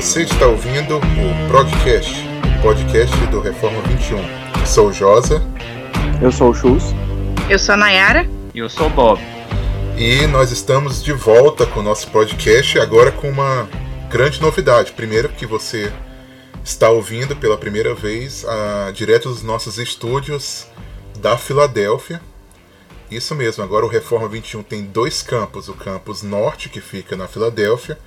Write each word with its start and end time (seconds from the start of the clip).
Você 0.00 0.22
está 0.22 0.46
ouvindo 0.46 0.96
o 0.96 1.48
Progcast, 1.50 2.14
o 2.58 2.62
podcast 2.62 3.14
do 3.26 3.38
Reforma 3.38 3.82
21. 3.82 4.16
Eu 4.58 4.66
sou 4.66 4.88
o 4.88 4.92
Josa. 4.94 5.42
Eu 6.22 6.32
sou 6.32 6.52
o 6.52 6.54
Chus. 6.54 6.84
Eu 7.50 7.58
sou 7.58 7.74
a 7.74 7.76
Nayara. 7.76 8.26
E 8.54 8.60
eu 8.60 8.70
sou 8.70 8.86
o 8.86 8.90
Bob. 8.90 9.20
E 9.98 10.26
nós 10.28 10.50
estamos 10.52 11.04
de 11.04 11.12
volta 11.12 11.66
com 11.66 11.80
o 11.80 11.82
nosso 11.82 12.10
podcast, 12.10 12.78
agora 12.78 13.12
com 13.12 13.28
uma 13.28 13.68
grande 14.08 14.40
novidade. 14.40 14.92
Primeiro, 14.92 15.28
que 15.28 15.44
você 15.44 15.92
está 16.64 16.88
ouvindo 16.88 17.36
pela 17.36 17.58
primeira 17.58 17.94
vez 17.94 18.46
a, 18.46 18.90
direto 18.92 19.28
dos 19.28 19.42
nossos 19.42 19.76
estúdios 19.76 20.66
da 21.18 21.36
Filadélfia. 21.36 22.22
Isso 23.10 23.34
mesmo, 23.34 23.62
agora 23.62 23.84
o 23.84 23.88
Reforma 23.90 24.26
21 24.28 24.62
tem 24.62 24.82
dois 24.82 25.20
campos: 25.20 25.68
o 25.68 25.74
campus 25.74 26.22
norte, 26.22 26.70
que 26.70 26.80
fica 26.80 27.18
na 27.18 27.28
Filadélfia, 27.28 27.98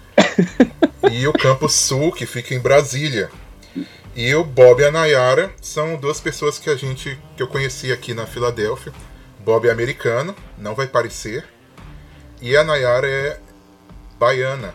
e 1.12 1.28
o 1.28 1.34
campus 1.34 1.74
sul, 1.74 2.12
que 2.12 2.26
fica 2.26 2.54
em 2.54 2.60
Brasília. 2.60 3.30
E 4.16 4.34
o 4.36 4.44
Bob 4.44 4.82
e 4.82 4.86
a 4.86 4.92
Nayara 4.92 5.52
são 5.62 5.96
duas 5.96 6.20
pessoas 6.20 6.60
que 6.60 6.70
a 6.70 6.76
gente 6.76 7.20
que 7.36 7.42
eu 7.42 7.48
conheci 7.48 7.92
aqui 7.92 8.14
na 8.14 8.28
Filadélfia. 8.28 8.94
Bob 9.40 9.68
é 9.68 9.72
americano, 9.72 10.36
não 10.58 10.76
vai 10.76 10.88
parecer. 10.88 11.44
E 12.40 12.56
a 12.56 12.64
Nayara 12.64 13.08
é 13.08 13.40
baiana. 14.20 14.74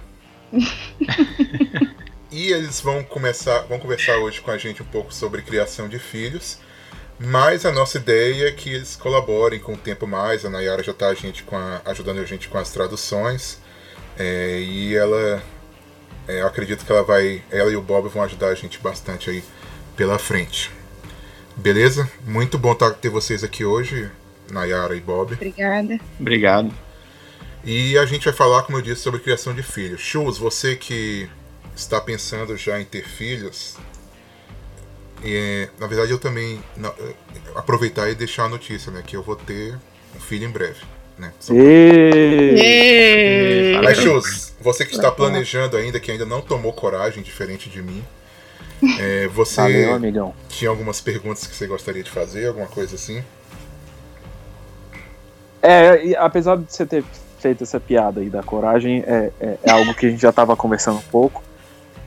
e 2.31 2.53
eles 2.53 2.81
vão 2.81 3.05
começar, 3.05 3.61
vão 3.61 3.79
conversar 3.79 4.17
hoje 4.19 4.41
com 4.41 4.51
a 4.51 4.59
gente 4.59 4.83
um 4.83 4.87
pouco 4.87 5.15
sobre 5.15 5.43
criação 5.43 5.89
de 5.89 5.99
filhos. 5.99 6.59
Mas 7.19 7.65
a 7.67 7.73
nossa 7.73 7.99
ideia 7.99 8.49
é 8.49 8.53
que 8.53 8.71
eles 8.71 8.95
colaborem 8.95 9.59
com 9.59 9.75
o 9.75 9.77
tempo 9.77 10.07
mais. 10.07 10.45
A 10.45 10.51
Nayara 10.51 10.83
já 10.83 10.93
está 10.93 11.09
a 11.09 11.15
gente 11.15 11.43
com 11.43 11.57
a, 11.57 11.81
ajudando 11.85 12.19
a 12.19 12.25
gente 12.25 12.49
com 12.49 12.59
as 12.59 12.71
traduções. 12.71 13.59
É, 14.19 14.61
e 14.61 14.95
ela. 14.97 15.43
É, 16.27 16.43
eu 16.43 16.47
acredito 16.47 16.85
que 16.85 16.93
ela 16.93 17.03
vai. 17.03 17.43
Ela 17.51 17.71
e 17.71 17.77
o 17.77 17.83
Bob 17.83 18.09
vão 18.09 18.23
ajudar 18.23 18.49
a 18.49 18.55
gente 18.55 18.79
bastante 18.79 19.31
aí 19.31 19.43
pela 19.97 20.19
frente. 20.19 20.71
Beleza? 21.57 22.09
Muito 22.25 22.59
bom 22.59 22.75
tá, 22.75 22.91
ter 22.91 23.09
vocês 23.09 23.43
aqui 23.43 23.65
hoje, 23.65 24.11
Nayara 24.51 24.95
e 24.95 25.01
Bob. 25.01 25.35
Obrigada. 25.35 25.99
Obrigado. 26.19 26.73
E 27.65 27.99
a 27.99 28.07
gente 28.07 28.25
vai 28.25 28.33
falar, 28.33 28.63
como 28.63 28.79
eu 28.79 28.83
disse, 28.83 29.03
sobre 29.03 29.21
criação 29.21 29.53
de 29.53 29.63
filhos. 29.63 30.01
Chus, 30.01 30.39
você 30.39 30.77
que 30.77 31.29
está 31.75 32.01
pensando 32.01 32.57
já 32.57 32.81
em 32.81 32.85
ter 32.85 33.05
filhos, 33.05 33.77
e, 35.23 35.69
na 35.79 35.87
verdade 35.87 36.13
eu 36.13 36.19
também 36.19 36.63
na, 36.77 36.93
aproveitar 37.55 38.09
e 38.09 38.15
deixar 38.15 38.45
a 38.45 38.49
notícia, 38.49 38.93
né, 38.93 39.03
que 39.05 39.17
eu 39.17 39.23
vou 39.23 39.37
ter 39.37 39.77
um 40.15 40.21
filho 40.21 40.47
em 40.47 40.51
breve, 40.51 40.81
né? 41.19 41.33
Mas 43.83 43.99
Chus, 43.99 44.55
você 44.61 44.85
que 44.85 44.95
está 44.95 45.11
planejando 45.11 45.77
ainda, 45.77 45.99
que 45.99 46.11
ainda 46.11 46.25
não 46.25 46.41
tomou 46.41 46.73
coragem, 46.73 47.23
diferente 47.23 47.69
de 47.69 47.83
mim, 47.83 48.05
é, 49.01 49.29
você 49.35 49.61
Valeu, 49.61 49.95
amigão. 49.95 50.35
tinha 50.49 50.71
algumas 50.71 51.01
perguntas 51.01 51.47
que 51.47 51.55
você 51.55 51.67
gostaria 51.67 52.03
de 52.03 52.11
fazer, 52.11 52.47
alguma 52.47 52.67
coisa 52.67 52.95
assim? 52.95 53.23
É, 55.63 56.05
e 56.05 56.17
apesar 56.17 56.57
de 56.57 56.65
você 56.73 56.87
ter 56.87 57.05
feito 57.41 57.65
essa 57.65 57.81
piada 57.81 58.21
aí 58.21 58.31
da 58.31 58.43
coragem, 58.43 59.03
é, 59.07 59.31
é, 59.41 59.59
é 59.63 59.71
algo 59.71 59.95
que 59.95 60.07
a 60.07 60.11
gente 60.11 60.21
já 60.21 60.31
estava 60.31 60.57
conversando 60.57 60.99
um 60.99 61.11
pouco. 61.11 61.43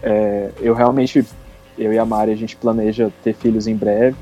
É, 0.01 0.51
eu 0.59 0.73
realmente, 0.73 1.25
eu 1.77 1.93
e 1.93 1.99
a 1.99 2.05
Mari, 2.05 2.31
a 2.31 2.35
gente 2.35 2.55
planeja 2.55 3.11
ter 3.23 3.33
filhos 3.33 3.67
em 3.67 3.75
breve. 3.75 4.15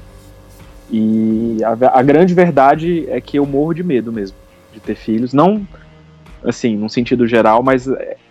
E 0.91 1.59
a, 1.63 1.99
a, 1.99 2.01
grande 2.01 2.33
verdade 2.33 3.07
é 3.09 3.21
que 3.21 3.37
eu 3.37 3.45
morro 3.45 3.73
de 3.75 3.83
medo 3.83 4.11
mesmo 4.11 4.35
de 4.73 4.79
ter 4.79 4.95
filhos. 4.95 5.33
Não, 5.33 5.67
assim, 6.43 6.75
num 6.75 6.89
sentido 6.89 7.27
geral, 7.27 7.61
mas 7.63 7.87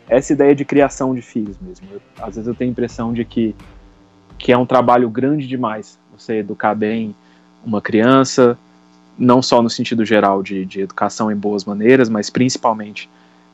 essa 0.08 0.32
ideia 0.32 0.54
de 0.54 0.64
criação 0.64 1.14
de 1.14 1.22
filhos 1.22 1.56
mesmo. 1.60 1.86
Eu, 1.90 2.00
às 2.18 2.34
vezes 2.34 2.46
eu 2.46 2.54
tenho 2.54 2.70
a 2.70 2.72
impressão 2.72 3.12
de 3.12 3.24
que, 3.24 3.54
que 4.38 4.52
é 4.52 4.58
um 4.58 4.66
trabalho 4.66 5.08
grande 5.10 5.46
demais 5.46 5.98
você 6.16 6.38
educar 6.38 6.74
bem 6.74 7.14
uma 7.64 7.80
criança, 7.80 8.58
não 9.16 9.42
só 9.42 9.62
no 9.62 9.70
sentido 9.70 10.04
geral 10.04 10.42
de, 10.42 10.64
de 10.64 10.80
educação 10.80 11.30
em 11.30 11.36
boas 11.36 11.64
maneiras, 11.64 12.08
mas 12.08 12.30
principalmente 12.30 13.08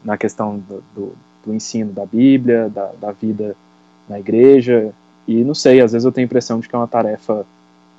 na 0.04 0.16
questão 0.16 0.58
do, 0.58 0.82
do, 0.94 1.12
do 1.44 1.54
ensino 1.54 1.92
da 1.92 2.06
Bíblia, 2.06 2.68
da, 2.68 2.92
da, 3.00 3.12
vida 3.12 3.56
na 4.08 4.20
igreja. 4.20 4.92
E 5.26 5.42
não 5.42 5.54
sei, 5.54 5.80
às 5.80 5.92
vezes 5.92 6.04
eu 6.04 6.12
tenho 6.12 6.24
a 6.24 6.28
impressão 6.28 6.60
de 6.60 6.68
que 6.68 6.74
é 6.74 6.78
uma 6.78 6.88
tarefa 6.88 7.46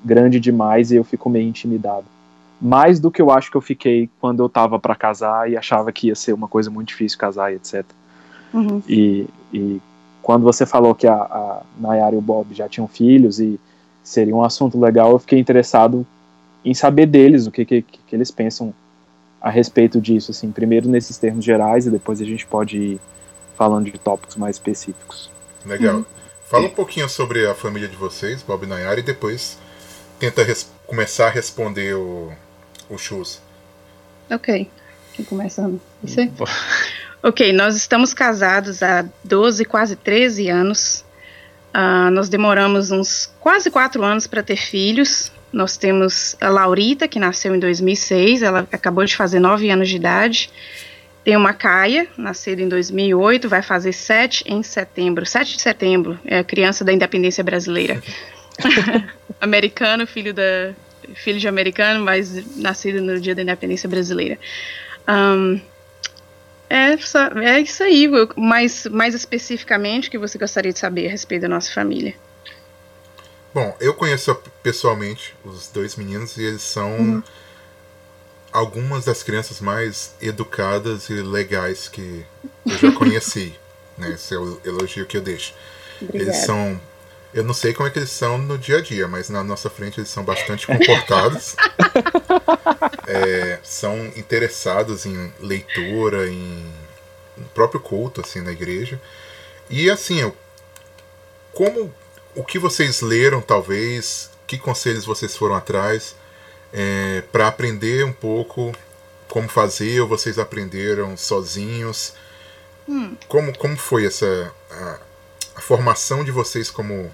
grande 0.04 0.40
demais 0.40 0.92
e 0.92 0.96
eu 0.96 1.04
fico 1.04 1.30
meio 1.30 1.48
intimidado. 1.48 2.06
Mais 2.62 3.00
do 3.00 3.12
que 3.12 3.22
eu 3.22 3.30
acho 3.30 3.52
que 3.52 3.58
eu 3.58 3.62
fiquei 3.62 4.10
quando 4.20 4.42
eu 4.42 4.50
tava 4.50 4.80
para 4.80 4.96
casar 4.96 5.50
e 5.50 5.58
achava 5.58 5.92
que 5.92 6.08
ia 6.08 6.16
ser 6.16 6.34
uma 6.34 6.48
coisa 6.48 6.70
muito 6.70 6.90
difícil 6.90 7.18
casar 7.18 7.52
e 7.52 7.56
etc. 7.56 7.86
Uhum. 8.54 8.82
E, 8.88 9.28
e, 9.54 9.82
quando 10.22 10.44
você 10.44 10.66
falou 10.66 10.96
que 10.96 11.06
a, 11.06 11.14
a 11.14 11.62
Nayara 11.78 12.16
e 12.16 12.18
o 12.18 12.22
Bob 12.22 12.54
já 12.56 12.68
tinham 12.68 12.88
filhos 12.88 13.40
e 13.40 13.60
seria 14.04 14.36
um 14.36 14.44
assunto 14.44 14.80
legal, 14.80 15.12
eu 15.12 15.20
fiquei 15.20 15.38
interessado 15.38 16.06
em 16.64 16.74
saber 16.74 17.06
deles 17.06 17.46
o 17.46 17.52
que, 17.52 17.66
que, 17.66 17.82
que, 17.82 18.16
eles 18.16 18.32
pensam 18.32 18.74
a 19.40 19.52
respeito 19.52 20.02
disso, 20.02 20.32
assim, 20.32 20.52
primeiro 20.52 20.90
nesses 20.90 21.18
termos 21.18 21.46
gerais 21.46 21.86
e 21.86 21.92
depois 21.92 22.20
a 22.22 22.26
gente 22.26 22.46
pode 22.48 22.78
ir 22.78 23.00
falando 23.56 23.92
de 23.92 23.98
tópicos 24.00 24.36
mais 24.36 24.56
específicos. 24.56 25.30
Legal. 25.64 25.98
Uhum. 25.98 26.06
Fala 26.50 26.66
um 26.68 26.72
pouquinho 26.72 27.10
sobre 27.10 27.46
a 27.46 27.54
família 27.54 27.88
de 27.88 27.96
vocês, 27.96 28.42
Bob 28.42 28.64
e 28.64 28.68
Nayara, 28.68 29.00
e 29.00 29.04
depois 29.04 29.60
tenta 30.20 30.44
começar 30.88 31.28
a 31.28 31.30
responder 31.30 31.96
o, 31.96 32.32
o 32.90 32.98
Chus. 32.98 33.40
Ok. 34.30 34.70
Quem 35.14 35.26
começando? 35.26 35.80
Você? 36.04 36.32
ok, 37.24 37.54
nós 37.54 37.76
estamos 37.76 38.14
casados 38.14 38.84
há 38.84 39.06
12, 39.24 39.66
quase 39.66 39.96
13 39.96 40.50
anos. 40.50 41.06
Uh, 41.74 42.10
nós 42.12 42.30
demoramos 42.30 42.92
uns 42.92 43.32
quase 43.40 43.70
quatro 43.70 44.04
anos 44.04 44.28
para 44.28 44.42
ter 44.42 44.58
filhos. 44.58 45.32
Nós 45.52 45.78
temos 45.78 46.36
a 46.42 46.50
Laurita, 46.50 47.08
que 47.08 47.20
nasceu 47.20 47.56
em 47.56 47.60
2006, 47.60 48.42
ela 48.42 48.68
acabou 48.72 49.06
de 49.06 49.16
fazer 49.16 49.40
9 49.40 49.70
anos 49.70 49.90
de 49.90 49.96
idade. 49.96 50.50
Tem 51.24 51.36
uma 51.36 51.54
Caia, 51.54 52.08
nascida 52.18 52.62
em 52.62 52.70
2008, 52.70 53.50
vai 53.50 53.62
fazer 53.62 53.94
7 53.94 54.44
em 54.48 54.62
setembro. 54.62 55.26
7 55.26 55.56
de 55.56 55.62
setembro, 55.62 56.20
é 56.26 56.40
a 56.40 56.44
criança 56.44 56.84
da 56.84 56.94
independência 56.94 57.44
brasileira. 57.44 58.02
americano, 59.40 60.06
filho, 60.08 60.34
da, 60.34 60.74
filho 61.14 61.40
de 61.40 61.48
americano, 61.48 62.04
mas 62.04 62.34
nascido 62.58 63.02
no 63.02 63.20
dia 63.20 63.36
da 63.36 63.42
independência 63.42 63.88
brasileira. 63.88 64.40
Um, 65.08 65.60
é, 66.70 66.98
é 67.44 67.60
isso 67.60 67.84
aí, 67.84 68.10
mais, 68.36 68.86
mais 68.88 69.14
especificamente, 69.14 70.10
que 70.10 70.18
você 70.18 70.38
gostaria 70.38 70.74
de 70.74 70.80
saber 70.80 71.08
a 71.08 71.12
respeito 71.12 71.44
da 71.44 71.50
nossa 71.50 71.72
família? 71.72 72.16
Bom, 73.54 73.76
eu 73.80 73.94
conheço 73.94 74.36
pessoalmente 74.62 75.34
os 75.46 75.70
dois 75.70 75.96
meninos 75.96 76.36
e 76.36 76.44
eles 76.44 76.62
são 76.62 76.92
uhum. 76.98 77.24
algumas 78.52 79.06
das 79.06 79.24
crianças 79.24 79.62
mais 79.62 80.14
educadas 80.22 81.10
e 81.10 81.14
legais 81.14 81.88
que 81.88 82.26
eu 82.66 82.78
já 82.78 82.92
conheci. 82.92 83.54
né? 83.98 84.12
Esse 84.14 84.34
é 84.34 84.38
o 84.38 84.60
elogio 84.66 85.06
que 85.06 85.16
eu 85.16 85.22
deixo. 85.22 85.54
Obrigada. 86.02 86.32
Eles 86.32 86.46
são. 86.46 86.80
Eu 87.36 87.44
não 87.44 87.54
sei 87.54 87.74
como 87.74 87.86
é 87.86 87.92
que 87.92 88.00
eles 88.00 88.12
são 88.12 88.38
no 88.38 88.58
dia 88.58 88.78
a 88.78 88.82
dia, 88.82 89.10
mas 89.10 89.30
na 89.30 89.44
nossa 89.44 89.70
frente 89.70 90.00
eles 90.00 90.10
são 90.10 90.24
bastante 90.24 90.66
comportados. 90.66 91.58
é, 93.06 93.60
são 93.62 94.06
interessados 94.16 95.06
em 95.06 95.34
leitura, 95.42 96.30
em 96.30 96.74
próprio 97.54 97.82
culto, 97.82 98.22
assim, 98.22 98.40
na 98.40 98.54
igreja. 98.54 99.02
E 99.70 99.90
assim, 99.90 100.22
eu, 100.22 100.36
como 101.52 101.94
o 102.36 102.44
que 102.44 102.58
vocês 102.58 103.02
leram, 103.02 103.42
talvez, 103.42 104.30
que 104.46 104.58
conselhos 104.58 105.06
vocês 105.06 105.36
foram 105.36 105.56
atrás 105.56 106.16
é, 106.72 107.22
para 107.32 107.48
aprender 107.48 108.06
um 108.06 108.14
pouco 108.14 108.74
como 109.28 109.50
fazer, 109.50 110.00
ou 110.02 110.08
vocês 110.08 110.38
aprenderam 110.38 111.18
sozinhos? 111.18 112.14
Hum. 112.88 113.18
Como, 113.28 113.58
como 113.58 113.76
foi 113.76 114.06
essa 114.06 114.54
a, 114.72 115.00
a, 115.56 115.62
formação 115.62 116.24
de 116.24 116.32
vocês 116.32 116.70
como 116.70 117.14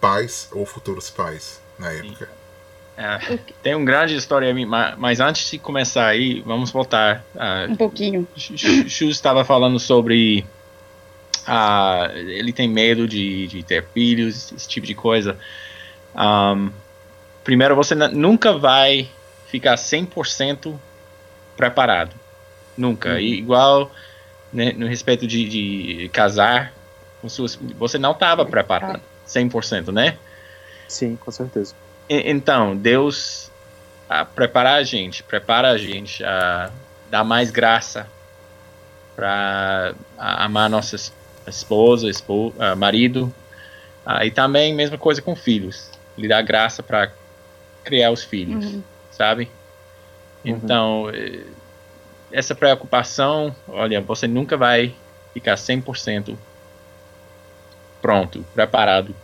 pais 0.00 0.48
ou 0.52 0.64
futuros 0.64 1.10
pais 1.10 1.60
na 1.78 1.92
época? 1.92 2.28
É, 2.96 3.38
tem 3.62 3.76
uma 3.76 3.84
grande 3.84 4.16
história, 4.16 4.52
mas 4.96 5.20
antes 5.20 5.48
de 5.48 5.58
começar 5.58 6.06
aí, 6.06 6.40
vamos 6.40 6.72
voltar. 6.72 7.24
Uh, 7.34 7.72
um 7.72 7.76
pouquinho. 7.76 8.26
Chu 8.36 9.08
estava 9.08 9.44
falando 9.44 9.78
sobre 9.78 10.44
ah, 11.46 12.10
ele 12.14 12.52
tem 12.52 12.68
medo 12.68 13.06
de, 13.06 13.46
de 13.46 13.62
ter 13.62 13.84
filhos, 13.94 14.52
esse 14.52 14.68
tipo 14.68 14.86
de 14.86 14.94
coisa. 14.94 15.38
Um, 16.14 16.70
primeiro, 17.44 17.76
você 17.76 17.94
nunca 17.94 18.52
vai 18.52 19.08
ficar 19.46 19.76
100% 19.76 20.76
preparado. 21.56 22.14
Nunca. 22.76 23.12
Uhum. 23.12 23.18
E, 23.18 23.38
igual 23.38 23.90
né, 24.52 24.72
no 24.72 24.86
respeito 24.86 25.26
de, 25.26 25.48
de 25.48 26.08
casar, 26.10 26.72
você 27.22 27.96
não 27.96 28.10
estava 28.10 28.44
preparado 28.44 29.00
100%, 29.28 29.92
né? 29.92 30.16
Sim, 30.88 31.16
com 31.16 31.30
certeza. 31.30 31.74
E, 32.08 32.30
então, 32.30 32.76
Deus 32.76 33.50
a 34.08 34.24
preparar 34.24 34.78
a 34.78 34.82
gente, 34.82 35.22
prepara 35.22 35.68
a 35.68 35.76
gente 35.76 36.24
a 36.24 36.70
dar 37.10 37.24
mais 37.24 37.50
graça 37.50 38.08
para 39.14 39.94
amar 40.16 40.70
nossas 40.70 41.12
esposa, 41.48 42.08
esposa 42.08 42.54
uh, 42.72 42.76
marido. 42.76 43.32
Uh, 44.06 44.24
e 44.24 44.30
também 44.30 44.74
mesma 44.74 44.96
coisa 44.96 45.20
com 45.20 45.34
filhos. 45.34 45.90
Lhe 46.16 46.28
dá 46.28 46.40
graça 46.42 46.82
para 46.82 47.10
criar 47.84 48.10
os 48.10 48.22
filhos, 48.22 48.64
uhum. 48.64 48.82
sabe? 49.10 49.50
Uhum. 50.44 50.50
Então, 50.52 51.10
eh, 51.10 51.44
essa 52.32 52.54
preocupação, 52.54 53.54
olha, 53.68 54.00
você 54.00 54.26
nunca 54.26 54.56
vai 54.56 54.94
ficar 55.32 55.54
100% 55.54 56.36
pronto, 58.00 58.44
preparado 58.54 59.14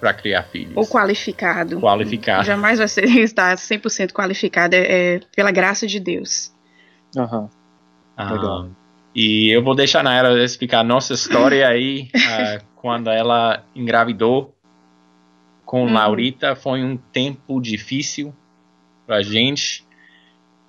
para 0.00 0.14
criar 0.14 0.44
filhos. 0.44 0.76
Ou 0.76 0.86
qualificado. 0.86 1.80
Qualificado. 1.80 2.44
Jamais 2.44 2.78
vai 2.78 2.88
ser, 2.88 3.04
estar 3.18 3.56
100% 3.56 4.12
qualificado, 4.12 4.74
é, 4.74 5.16
é, 5.16 5.20
pela 5.34 5.50
graça 5.50 5.86
de 5.86 5.98
Deus. 5.98 6.52
Aham. 7.16 7.48
Uhum. 8.18 8.30
Legal. 8.30 8.68
E 9.14 9.48
eu 9.50 9.62
vou 9.62 9.74
deixar 9.74 10.02
na 10.02 10.14
era 10.14 10.44
explicar 10.44 10.80
a 10.80 10.84
nossa 10.84 11.14
história 11.14 11.66
aí, 11.66 12.10
uh, 12.14 12.64
quando 12.76 13.10
ela 13.10 13.64
engravidou 13.74 14.54
com 15.64 15.84
uhum. 15.84 15.92
Laurita. 15.92 16.54
Foi 16.54 16.82
um 16.82 16.96
tempo 16.96 17.60
difícil 17.60 18.34
pra 19.06 19.22
gente. 19.22 19.84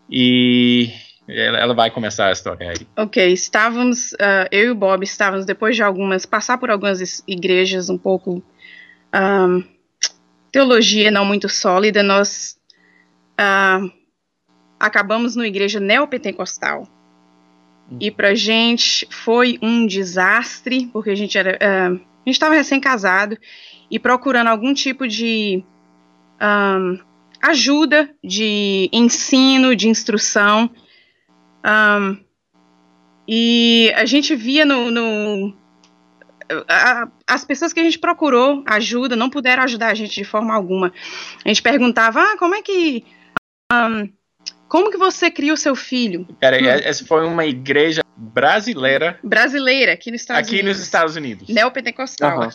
E 0.09 0.91
ela, 1.29 1.73
vai 1.73 1.91
começar 1.91 2.27
a 2.27 2.31
história 2.31 2.69
aí. 2.69 2.87
Ok, 2.97 3.31
estávamos, 3.31 4.13
uh, 4.13 4.47
eu 4.51 4.65
e 4.65 4.69
o 4.71 4.75
Bob 4.75 5.03
estávamos, 5.03 5.45
depois 5.45 5.75
de 5.75 5.83
algumas, 5.83 6.25
passar 6.25 6.57
por 6.57 6.71
algumas 6.71 7.23
igrejas 7.27 7.89
um 7.89 7.97
pouco, 7.97 8.43
um, 9.13 9.63
teologia 10.51 11.11
não 11.11 11.25
muito 11.25 11.47
sólida, 11.47 12.01
nós 12.01 12.57
uh, 13.39 13.91
acabamos 14.79 15.35
numa 15.35 15.47
igreja 15.47 15.79
neopentecostal. 15.79 16.87
Hum. 17.91 17.97
E 17.99 18.09
pra 18.09 18.33
gente 18.33 19.07
foi 19.11 19.59
um 19.61 19.85
desastre, 19.85 20.87
porque 20.91 21.11
a 21.11 21.15
gente 21.15 21.37
era, 21.37 21.57
uh, 21.57 21.95
a 21.95 22.29
gente 22.29 22.35
estava 22.35 22.55
recém-casado 22.55 23.37
e 23.91 23.99
procurando 23.99 24.47
algum 24.47 24.73
tipo 24.73 25.07
de 25.07 25.63
um, 26.41 26.99
ajuda, 27.41 28.09
de 28.23 28.89
ensino, 28.91 29.75
de 29.75 29.87
instrução, 29.87 30.69
um, 31.65 32.17
e 33.27 33.93
a 33.95 34.05
gente 34.05 34.35
via 34.35 34.65
no. 34.65 34.89
no 34.89 35.55
a, 36.67 37.07
as 37.27 37.45
pessoas 37.45 37.71
que 37.71 37.79
a 37.79 37.83
gente 37.83 37.99
procurou 37.99 38.63
ajuda 38.65 39.15
não 39.15 39.29
puderam 39.29 39.63
ajudar 39.63 39.87
a 39.87 39.93
gente 39.93 40.15
de 40.15 40.23
forma 40.23 40.53
alguma. 40.53 40.91
A 41.45 41.47
gente 41.47 41.61
perguntava: 41.61 42.21
ah, 42.21 42.37
como 42.37 42.55
é 42.55 42.61
que. 42.61 43.05
Um, 43.71 44.11
como 44.67 44.91
que 44.91 44.97
você 44.97 45.31
cria 45.31 45.53
o 45.53 45.57
seu 45.57 45.75
filho? 45.75 46.27
Hum. 46.29 46.35
essa 46.83 47.05
foi 47.05 47.25
uma 47.25 47.45
igreja 47.45 48.03
brasileira. 48.15 49.19
Brasileira, 49.23 49.93
aqui 49.93 50.11
nos 50.11 50.21
Estados 50.21 50.47
aqui 50.47 50.55
Unidos. 50.55 50.69
Aqui 50.69 50.77
nos 50.77 50.85
Estados 50.85 51.15
Unidos. 51.15 51.49
Neopentecostal. 51.49 52.39
Uhum. 52.39 52.49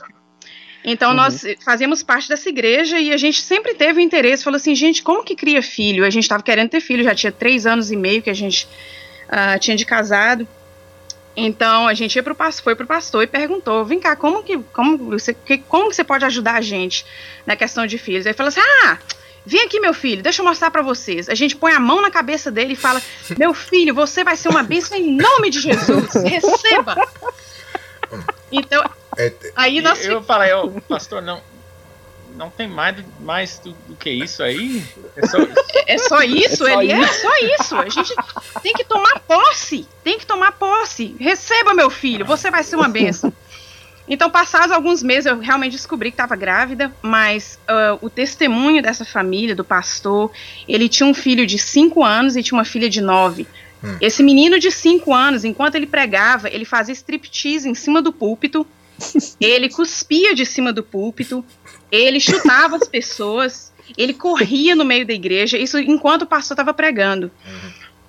Então 0.84 1.10
uhum. 1.10 1.16
nós 1.16 1.42
fazíamos 1.64 2.02
parte 2.02 2.28
dessa 2.28 2.48
igreja 2.48 3.00
e 3.00 3.12
a 3.12 3.16
gente 3.16 3.40
sempre 3.40 3.74
teve 3.74 4.02
interesse. 4.02 4.44
Falou 4.44 4.56
assim, 4.56 4.74
gente, 4.74 5.02
como 5.02 5.24
que 5.24 5.34
cria 5.34 5.62
filho? 5.62 6.04
A 6.04 6.10
gente 6.10 6.24
estava 6.24 6.42
querendo 6.42 6.68
ter 6.68 6.80
filho, 6.80 7.02
já 7.02 7.14
tinha 7.14 7.32
três 7.32 7.64
anos 7.64 7.90
e 7.90 7.96
meio 7.96 8.20
que 8.20 8.28
a 8.28 8.34
gente 8.34 8.68
uh, 9.28 9.58
tinha 9.58 9.76
de 9.76 9.86
casado. 9.86 10.46
Então 11.36 11.88
a 11.88 11.94
gente 11.94 12.14
ia 12.14 12.22
pro, 12.22 12.36
foi 12.62 12.76
pro 12.76 12.86
pastor 12.86 13.24
e 13.24 13.26
perguntou: 13.26 13.84
vem 13.84 13.98
cá, 13.98 14.14
como 14.14 14.42
que, 14.42 14.58
como, 14.72 14.98
você, 15.10 15.34
que, 15.34 15.58
como 15.58 15.88
que 15.88 15.96
você 15.96 16.04
pode 16.04 16.24
ajudar 16.24 16.54
a 16.54 16.60
gente 16.60 17.04
na 17.46 17.56
questão 17.56 17.86
de 17.86 17.98
filhos? 17.98 18.26
Ele 18.26 18.34
falou 18.34 18.48
assim: 18.48 18.60
ah, 18.84 18.98
vem 19.44 19.62
aqui, 19.62 19.80
meu 19.80 19.92
filho, 19.94 20.22
deixa 20.22 20.42
eu 20.42 20.46
mostrar 20.46 20.70
para 20.70 20.82
vocês. 20.82 21.28
A 21.28 21.34
gente 21.34 21.56
põe 21.56 21.72
a 21.72 21.80
mão 21.80 22.00
na 22.00 22.10
cabeça 22.10 22.52
dele 22.52 22.74
e 22.74 22.76
fala: 22.76 23.02
meu 23.36 23.52
filho, 23.52 23.94
você 23.94 24.22
vai 24.22 24.36
ser 24.36 24.48
uma 24.48 24.62
bênção 24.62 24.96
em 24.96 25.16
nome 25.16 25.50
de 25.50 25.60
Jesus, 25.60 26.14
receba. 26.14 26.94
Então, 28.52 28.84
aí 29.56 29.80
nós. 29.80 30.04
Eu 30.04 30.22
falei, 30.22 30.52
oh, 30.54 30.70
pastor, 30.88 31.22
não, 31.22 31.40
não 32.34 32.50
tem 32.50 32.68
mais, 32.68 32.96
mais 33.20 33.58
do, 33.58 33.72
do, 33.88 33.96
que 33.96 34.10
isso 34.10 34.42
aí? 34.42 34.84
É 35.16 35.26
só, 35.26 35.38
é 35.86 35.98
só 35.98 36.22
isso, 36.22 36.66
é 36.66 36.72
só 36.72 36.82
ele 36.82 36.92
é 36.92 37.00
isso. 37.00 37.10
é 37.10 37.12
só 37.12 37.36
isso. 37.38 37.76
A 37.76 37.88
gente 37.88 38.14
tem 38.62 38.72
que 38.72 38.84
tomar 38.84 39.20
posse, 39.20 39.86
tem 40.02 40.18
que 40.18 40.26
tomar 40.26 40.52
posse. 40.52 41.16
Receba, 41.18 41.74
meu 41.74 41.90
filho, 41.90 42.24
você 42.24 42.50
vai 42.50 42.62
ser 42.62 42.76
uma 42.76 42.88
benção. 42.88 43.32
Então, 44.06 44.30
passados 44.30 44.70
alguns 44.70 45.02
meses, 45.02 45.26
eu 45.26 45.38
realmente 45.38 45.72
descobri 45.72 46.10
que 46.10 46.14
estava 46.14 46.36
grávida, 46.36 46.92
mas 47.00 47.58
uh, 47.62 47.98
o 48.02 48.10
testemunho 48.10 48.82
dessa 48.82 49.04
família, 49.04 49.54
do 49.54 49.64
pastor, 49.64 50.30
ele 50.68 50.90
tinha 50.90 51.06
um 51.06 51.14
filho 51.14 51.46
de 51.46 51.58
5 51.58 52.04
anos 52.04 52.36
e 52.36 52.42
tinha 52.42 52.58
uma 52.58 52.66
filha 52.66 52.90
de 52.90 53.00
9. 53.00 53.46
Hum. 53.82 53.96
Esse 54.00 54.22
menino 54.22 54.58
de 54.58 54.70
5 54.70 55.12
anos, 55.12 55.42
enquanto 55.42 55.76
ele 55.76 55.86
pregava, 55.86 56.50
ele 56.50 56.66
fazia 56.66 56.92
striptease 56.92 57.66
em 57.68 57.74
cima 57.74 58.02
do 58.02 58.12
púlpito, 58.12 58.66
ele 59.40 59.68
cuspia 59.68 60.34
de 60.34 60.44
cima 60.44 60.72
do 60.72 60.82
púlpito, 60.82 61.44
ele 61.90 62.20
chutava 62.20 62.76
as 62.76 62.88
pessoas, 62.88 63.72
ele 63.96 64.14
corria 64.14 64.74
no 64.74 64.84
meio 64.84 65.06
da 65.06 65.12
igreja, 65.12 65.58
isso 65.58 65.78
enquanto 65.78 66.22
o 66.22 66.26
pastor 66.26 66.54
estava 66.54 66.72
pregando. 66.72 67.30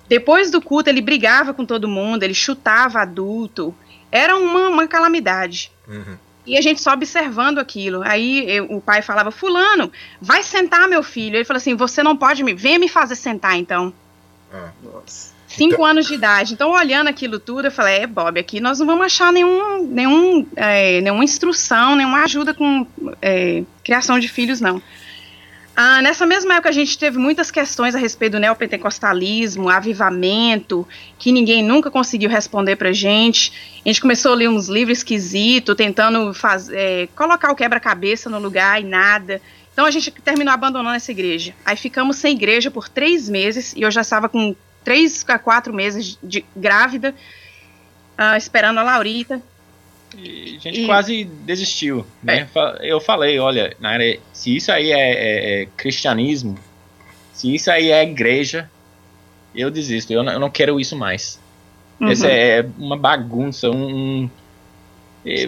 Depois 0.08 0.50
do 0.50 0.62
culto, 0.62 0.88
ele 0.88 1.00
brigava 1.00 1.52
com 1.52 1.64
todo 1.64 1.88
mundo, 1.88 2.22
ele 2.22 2.34
chutava 2.34 3.00
adulto. 3.00 3.74
Era 4.10 4.36
uma, 4.36 4.68
uma 4.68 4.86
calamidade. 4.86 5.72
Uhum. 5.88 6.16
E 6.46 6.56
a 6.56 6.60
gente 6.60 6.80
só 6.80 6.92
observando 6.92 7.58
aquilo. 7.58 8.02
Aí 8.04 8.48
eu, 8.48 8.66
o 8.66 8.80
pai 8.80 9.02
falava: 9.02 9.32
Fulano, 9.32 9.90
vai 10.20 10.44
sentar, 10.44 10.88
meu 10.88 11.02
filho. 11.02 11.36
Ele 11.36 11.44
falou 11.44 11.58
assim: 11.58 11.74
Você 11.74 12.04
não 12.04 12.16
pode 12.16 12.44
me. 12.44 12.54
Venha 12.54 12.78
me 12.78 12.88
fazer 12.88 13.16
sentar, 13.16 13.56
então. 13.56 13.92
Ah. 14.52 14.70
Nossa. 14.80 15.34
Cinco 15.56 15.74
então... 15.74 15.84
anos 15.86 16.06
de 16.06 16.14
idade. 16.14 16.52
Então, 16.52 16.70
olhando 16.70 17.08
aquilo 17.08 17.40
tudo, 17.40 17.68
eu 17.68 17.72
falei, 17.72 18.00
é, 18.00 18.06
Bob, 18.06 18.38
aqui 18.38 18.60
nós 18.60 18.78
não 18.78 18.86
vamos 18.86 19.06
achar 19.06 19.32
nenhum, 19.32 19.86
nenhum, 19.86 20.46
é, 20.54 21.00
nenhuma 21.00 21.24
instrução, 21.24 21.96
nenhuma 21.96 22.24
ajuda 22.24 22.52
com 22.52 22.86
é, 23.22 23.62
criação 23.82 24.18
de 24.18 24.28
filhos, 24.28 24.60
não. 24.60 24.82
Ah, 25.74 26.00
nessa 26.00 26.24
mesma 26.24 26.54
época, 26.54 26.70
a 26.70 26.72
gente 26.72 26.98
teve 26.98 27.18
muitas 27.18 27.50
questões 27.50 27.94
a 27.94 27.98
respeito 27.98 28.32
do 28.32 28.38
neopentecostalismo, 28.38 29.68
avivamento, 29.68 30.88
que 31.18 31.30
ninguém 31.30 31.62
nunca 31.62 31.90
conseguiu 31.90 32.30
responder 32.30 32.76
pra 32.76 32.92
gente. 32.92 33.52
A 33.84 33.88
gente 33.88 34.00
começou 34.00 34.32
a 34.32 34.34
ler 34.34 34.48
uns 34.48 34.68
livros 34.68 34.98
esquisitos, 34.98 35.74
tentando 35.74 36.32
fazer, 36.32 36.76
é, 36.76 37.08
colocar 37.14 37.50
o 37.50 37.54
quebra-cabeça 37.54 38.30
no 38.30 38.38
lugar 38.38 38.80
e 38.80 38.84
nada. 38.84 39.40
Então 39.70 39.84
a 39.84 39.90
gente 39.90 40.10
terminou 40.10 40.54
abandonando 40.54 40.96
essa 40.96 41.10
igreja. 41.10 41.54
Aí 41.62 41.76
ficamos 41.76 42.16
sem 42.16 42.34
igreja 42.34 42.70
por 42.70 42.88
três 42.88 43.28
meses 43.28 43.74
e 43.74 43.82
eu 43.82 43.90
já 43.90 44.00
estava 44.00 44.30
com 44.30 44.56
três 44.86 45.24
a 45.26 45.36
quatro 45.36 45.74
meses 45.74 46.16
de 46.22 46.44
grávida, 46.54 47.12
uh, 48.16 48.36
esperando 48.36 48.78
a 48.78 48.84
Laurita. 48.84 49.42
E 50.16 50.58
a 50.58 50.60
gente 50.60 50.82
e... 50.82 50.86
quase 50.86 51.24
desistiu, 51.24 52.06
né? 52.22 52.48
É. 52.54 52.92
Eu 52.92 53.00
falei, 53.00 53.36
olha, 53.40 53.76
Naira, 53.80 54.20
se 54.32 54.54
isso 54.54 54.70
aí 54.70 54.92
é, 54.92 55.10
é, 55.10 55.62
é, 55.62 55.68
cristianismo, 55.76 56.56
se 57.32 57.52
isso 57.52 57.68
aí 57.68 57.90
é 57.90 58.04
igreja, 58.04 58.70
eu 59.52 59.72
desisto, 59.72 60.12
eu 60.12 60.22
não, 60.22 60.32
eu 60.34 60.38
não 60.38 60.50
quero 60.50 60.78
isso 60.78 60.94
mais. 60.94 61.40
Uhum. 61.98 62.08
Essa 62.08 62.28
é 62.28 62.64
uma 62.78 62.96
bagunça, 62.96 63.68
um, 63.68 64.30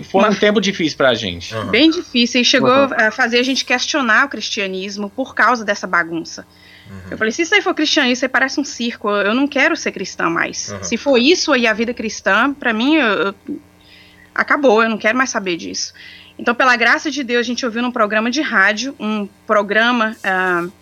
foi 0.03 0.21
uma... 0.21 0.31
um 0.31 0.35
tempo 0.35 0.61
difícil 0.61 0.99
pra 0.99 1.15
gente. 1.15 1.55
Uhum. 1.55 1.69
Bem 1.69 1.93
difícil, 1.93 2.41
e 2.41 2.45
chegou 2.45 2.71
uhum. 2.71 2.89
a 2.93 3.13
fazer 3.13 3.39
a 3.39 3.45
gente 3.45 3.65
questionar 3.65 4.27
o 4.27 4.29
cristianismo 4.29 5.09
por 5.09 5.33
causa 5.33 5.65
dessa 5.65 5.87
bagunça. 5.87 6.45
Uhum. 6.89 7.11
Eu 7.11 7.19
falei, 7.19 7.33
se 7.33 7.43
isso 7.43 7.55
aí 7.55 7.63
for 7.63 7.75
cristianismo, 7.75 8.15
isso 8.15 8.25
aí 8.25 8.29
parece 8.29 8.61
um 8.61 8.65
circo, 8.65 9.11
eu 9.11 9.35
não 9.35 9.47
quero 9.47 9.77
ser 9.77 9.93
cristã 9.93 10.29
mais. 10.31 10.71
Uhum. 10.71 10.83
Se 10.83 10.97
for 10.97 11.19
isso 11.19 11.53
aí 11.53 11.67
a 11.67 11.73
vida 11.73 11.93
cristã, 11.93 12.53
para 12.53 12.73
mim, 12.73 12.97
eu, 12.97 13.07
eu, 13.07 13.35
acabou, 14.35 14.83
eu 14.83 14.89
não 14.89 14.99
quero 14.99 15.17
mais 15.17 15.31
saber 15.31 15.57
disso. 15.57 15.93
Então, 16.39 16.55
pela 16.55 16.77
graça 16.77 17.11
de 17.11 17.25
Deus, 17.25 17.41
a 17.41 17.43
gente 17.45 17.67
ouviu 17.67 17.83
num 17.83 17.91
programa 17.91 18.31
de 18.31 18.41
rádio, 18.41 18.95
um 18.99 19.29
programa 19.47 20.17
uh, 20.25 20.73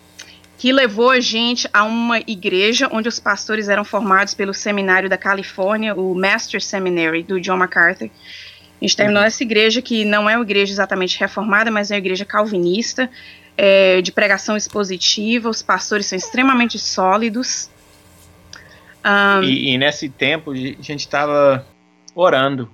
que 0.59 0.71
levou 0.71 1.11
a 1.11 1.21
gente 1.21 1.69
a 1.73 1.83
uma 1.83 2.19
igreja 2.21 2.89
onde 2.93 3.09
os 3.09 3.19
pastores 3.19 3.69
eram 3.69 3.85
formados 3.85 4.35
pelo 4.35 4.53
seminário 4.53 5.09
da 5.09 5.17
Califórnia, 5.17 5.95
o 5.95 6.15
Master 6.15 6.63
Seminary, 6.63 7.23
do 7.23 7.41
John 7.41 7.57
MacArthur. 7.57 8.11
A 8.81 8.85
gente 8.85 8.97
terminou 8.97 9.23
uhum. 9.23 9.27
essa 9.27 9.43
igreja, 9.43 9.81
que 9.81 10.05
não 10.05 10.29
é 10.29 10.37
uma 10.37 10.45
igreja 10.45 10.73
exatamente 10.73 11.19
reformada, 11.19 11.71
mas 11.71 11.91
é 11.91 11.95
uma 11.95 11.99
igreja 11.99 12.27
calvinista 12.27 13.11
é, 13.57 14.03
de 14.03 14.13
pregação 14.13 14.57
expositiva, 14.57 15.49
os 15.49 15.63
pastores 15.63 16.07
são 16.07 16.17
extremamente 16.17 16.79
sólidos. 16.79 17.71
Um, 19.05 19.43
e, 19.43 19.73
e, 19.73 19.79
nesse 19.79 20.09
tempo 20.09 20.51
a 20.53 20.57
gente 20.57 21.01
estava 21.01 21.67
orando. 22.15 22.71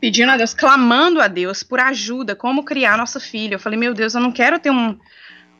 Pedindo 0.00 0.32
a 0.32 0.36
Deus, 0.36 0.54
clamando 0.54 1.20
a 1.20 1.28
Deus 1.28 1.62
por 1.62 1.78
ajuda, 1.78 2.34
como 2.34 2.64
criar 2.64 2.96
nossa 2.96 3.20
filha. 3.20 3.54
Eu 3.54 3.58
falei, 3.58 3.78
meu 3.78 3.94
Deus, 3.94 4.14
eu 4.14 4.20
não 4.20 4.32
quero 4.32 4.58
ter 4.58 4.70
um, 4.70 4.98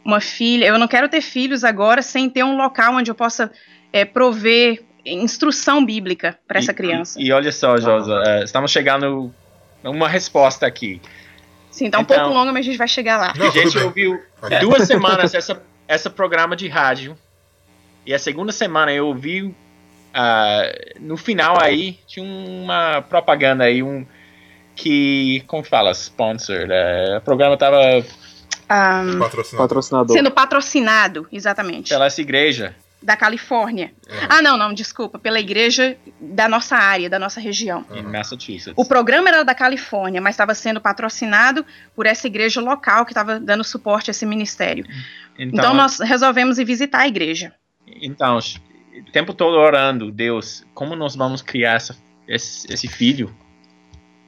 uma 0.04 0.20
filha, 0.20 0.66
eu 0.66 0.78
não 0.78 0.88
quero 0.88 1.08
ter 1.08 1.20
filhos 1.20 1.62
agora 1.62 2.02
sem 2.02 2.28
ter 2.28 2.42
um 2.42 2.56
local 2.56 2.94
onde 2.94 3.10
eu 3.10 3.14
possa 3.14 3.52
é, 3.92 4.04
prover 4.04 4.82
instrução 5.06 5.84
bíblica 5.84 6.38
para 6.48 6.58
essa 6.58 6.72
criança. 6.72 7.20
E, 7.20 7.26
e, 7.26 7.32
olha 7.32 7.52
só, 7.52 7.76
Josa, 7.76 8.14
uh, 8.14 8.44
estamos 8.44 8.70
chegando 8.70 9.32
uma 9.82 10.08
resposta 10.08 10.66
aqui. 10.66 11.00
Sim, 11.74 11.90
tá 11.90 11.98
um 11.98 12.02
então, 12.02 12.16
pouco 12.16 12.32
longa, 12.32 12.52
mas 12.52 12.64
a 12.64 12.70
gente 12.70 12.78
vai 12.78 12.86
chegar 12.86 13.16
lá. 13.16 13.34
Não, 13.36 13.48
a 13.48 13.50
gente 13.50 13.76
ouviu 13.78 14.22
duas 14.60 14.86
semanas 14.86 15.34
essa, 15.34 15.60
essa 15.88 16.08
programa 16.08 16.54
de 16.54 16.68
rádio. 16.68 17.18
E 18.06 18.14
a 18.14 18.18
segunda 18.18 18.52
semana 18.52 18.92
eu 18.92 19.08
ouvi. 19.08 19.42
Uh, 19.42 19.54
no 21.00 21.16
final 21.16 21.60
aí, 21.60 21.98
tinha 22.06 22.24
uma 22.24 23.02
propaganda 23.02 23.64
aí, 23.64 23.82
um. 23.82 24.06
que, 24.76 25.42
como 25.48 25.64
fala, 25.64 25.90
sponsor, 25.90 26.68
é, 26.70 27.18
o 27.18 27.20
programa 27.20 27.54
estava 27.54 27.80
Um, 28.70 29.18
Patrocinador. 29.18 29.58
Patrocinador. 29.58 30.16
sendo 30.16 30.30
patrocinado, 30.30 31.26
exatamente, 31.32 31.88
pela 31.88 32.06
essa 32.06 32.20
igreja. 32.20 32.72
Da 33.04 33.16
Califórnia. 33.16 33.92
Uhum. 34.08 34.16
Ah, 34.28 34.42
não, 34.42 34.56
não, 34.56 34.72
desculpa, 34.72 35.18
pela 35.18 35.38
igreja 35.38 35.96
da 36.20 36.48
nossa 36.48 36.74
área, 36.76 37.08
da 37.10 37.18
nossa 37.18 37.38
região. 37.40 37.84
em. 37.92 38.02
Massachusetts. 38.02 38.72
O 38.76 38.84
programa 38.84 39.28
era 39.28 39.44
da 39.44 39.54
Califórnia, 39.54 40.20
mas 40.20 40.34
estava 40.34 40.54
sendo 40.54 40.80
patrocinado 40.80 41.64
por 41.94 42.06
essa 42.06 42.26
igreja 42.26 42.60
local 42.60 43.04
que 43.04 43.12
estava 43.12 43.38
dando 43.38 43.62
suporte 43.62 44.10
a 44.10 44.12
esse 44.12 44.24
ministério. 44.24 44.84
Então, 45.38 45.58
então, 45.60 45.74
nós 45.74 46.00
resolvemos 46.00 46.58
ir 46.58 46.64
visitar 46.64 47.00
a 47.00 47.08
igreja. 47.08 47.52
então, 47.86 48.38
o 48.38 49.12
tempo 49.12 49.34
todo 49.34 49.56
orando, 49.56 50.10
Deus, 50.10 50.64
como 50.72 50.96
nós 50.96 51.14
vamos 51.14 51.42
criar 51.42 51.74
essa, 51.74 51.96
esse, 52.26 52.72
esse 52.72 52.88
filho? 52.88 53.34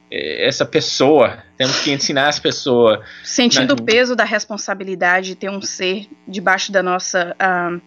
Eh, 0.09 0.47
Essa 0.47 0.65
pessoa, 0.65 1.43
temos 1.57 1.81
que 1.81 1.91
ensinar 1.91 2.29
essa 2.29 2.41
pessoa. 2.41 3.03
Sentindo 3.23 3.75
Né? 3.75 3.81
o 3.81 3.83
peso 3.83 4.15
da 4.15 4.23
responsabilidade 4.23 5.27
de 5.29 5.35
ter 5.35 5.49
um 5.49 5.61
ser 5.61 6.07
debaixo 6.27 6.71
da 6.71 6.81
nossa 6.81 7.35
ah, 7.39 7.77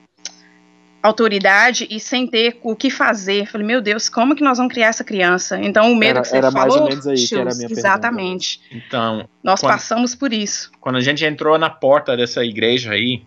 autoridade 1.03 1.87
e 1.91 1.99
sem 1.99 2.27
ter 2.27 2.59
o 2.63 2.77
que 2.77 2.91
fazer. 2.91 3.47
Falei, 3.47 3.67
meu 3.67 3.81
Deus, 3.81 4.09
como 4.09 4.35
que 4.37 4.43
nós 4.45 4.59
vamos 4.59 4.73
criar 4.73 4.89
essa 4.89 5.03
criança? 5.05 5.59
Então, 5.61 5.91
o 5.93 5.97
medo 5.97 6.11
Era- 6.19 6.21
que 6.23 6.29
você 6.29 6.37
era 6.37 6.51
mais 6.51 6.67
falou, 6.73 6.83
ou 6.85 6.89
menos 6.91 7.07
aí 7.07 7.17
que 7.17 7.35
era 7.35 7.43
a 7.43 7.45
minha 7.55 7.59
pergunta. 7.69 7.81
exatamente. 7.81 8.61
Então, 8.71 9.29
Nós 9.43 9.61
Quando- 9.61 9.73
passamos 9.73 10.15
por 10.15 10.33
isso. 10.33 10.71
quando 10.81 10.97
a 10.97 11.01
gente 11.01 11.25
entrou 11.25 11.59
na 11.59 11.71
porta 11.71 12.17
dessa 12.17 12.45
igreja 12.45 12.93
aí, 12.93 13.23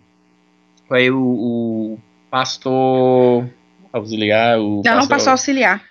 foi 0.86 1.10
o, 1.10 1.18
o 1.18 1.98
pastor 2.30 3.48
auxiliar, 3.92 4.58
o 4.58 4.82
Não, 4.84 4.96
não 4.98 5.08
passou 5.08 5.30
a 5.30 5.32
auxiliar. 5.34 5.82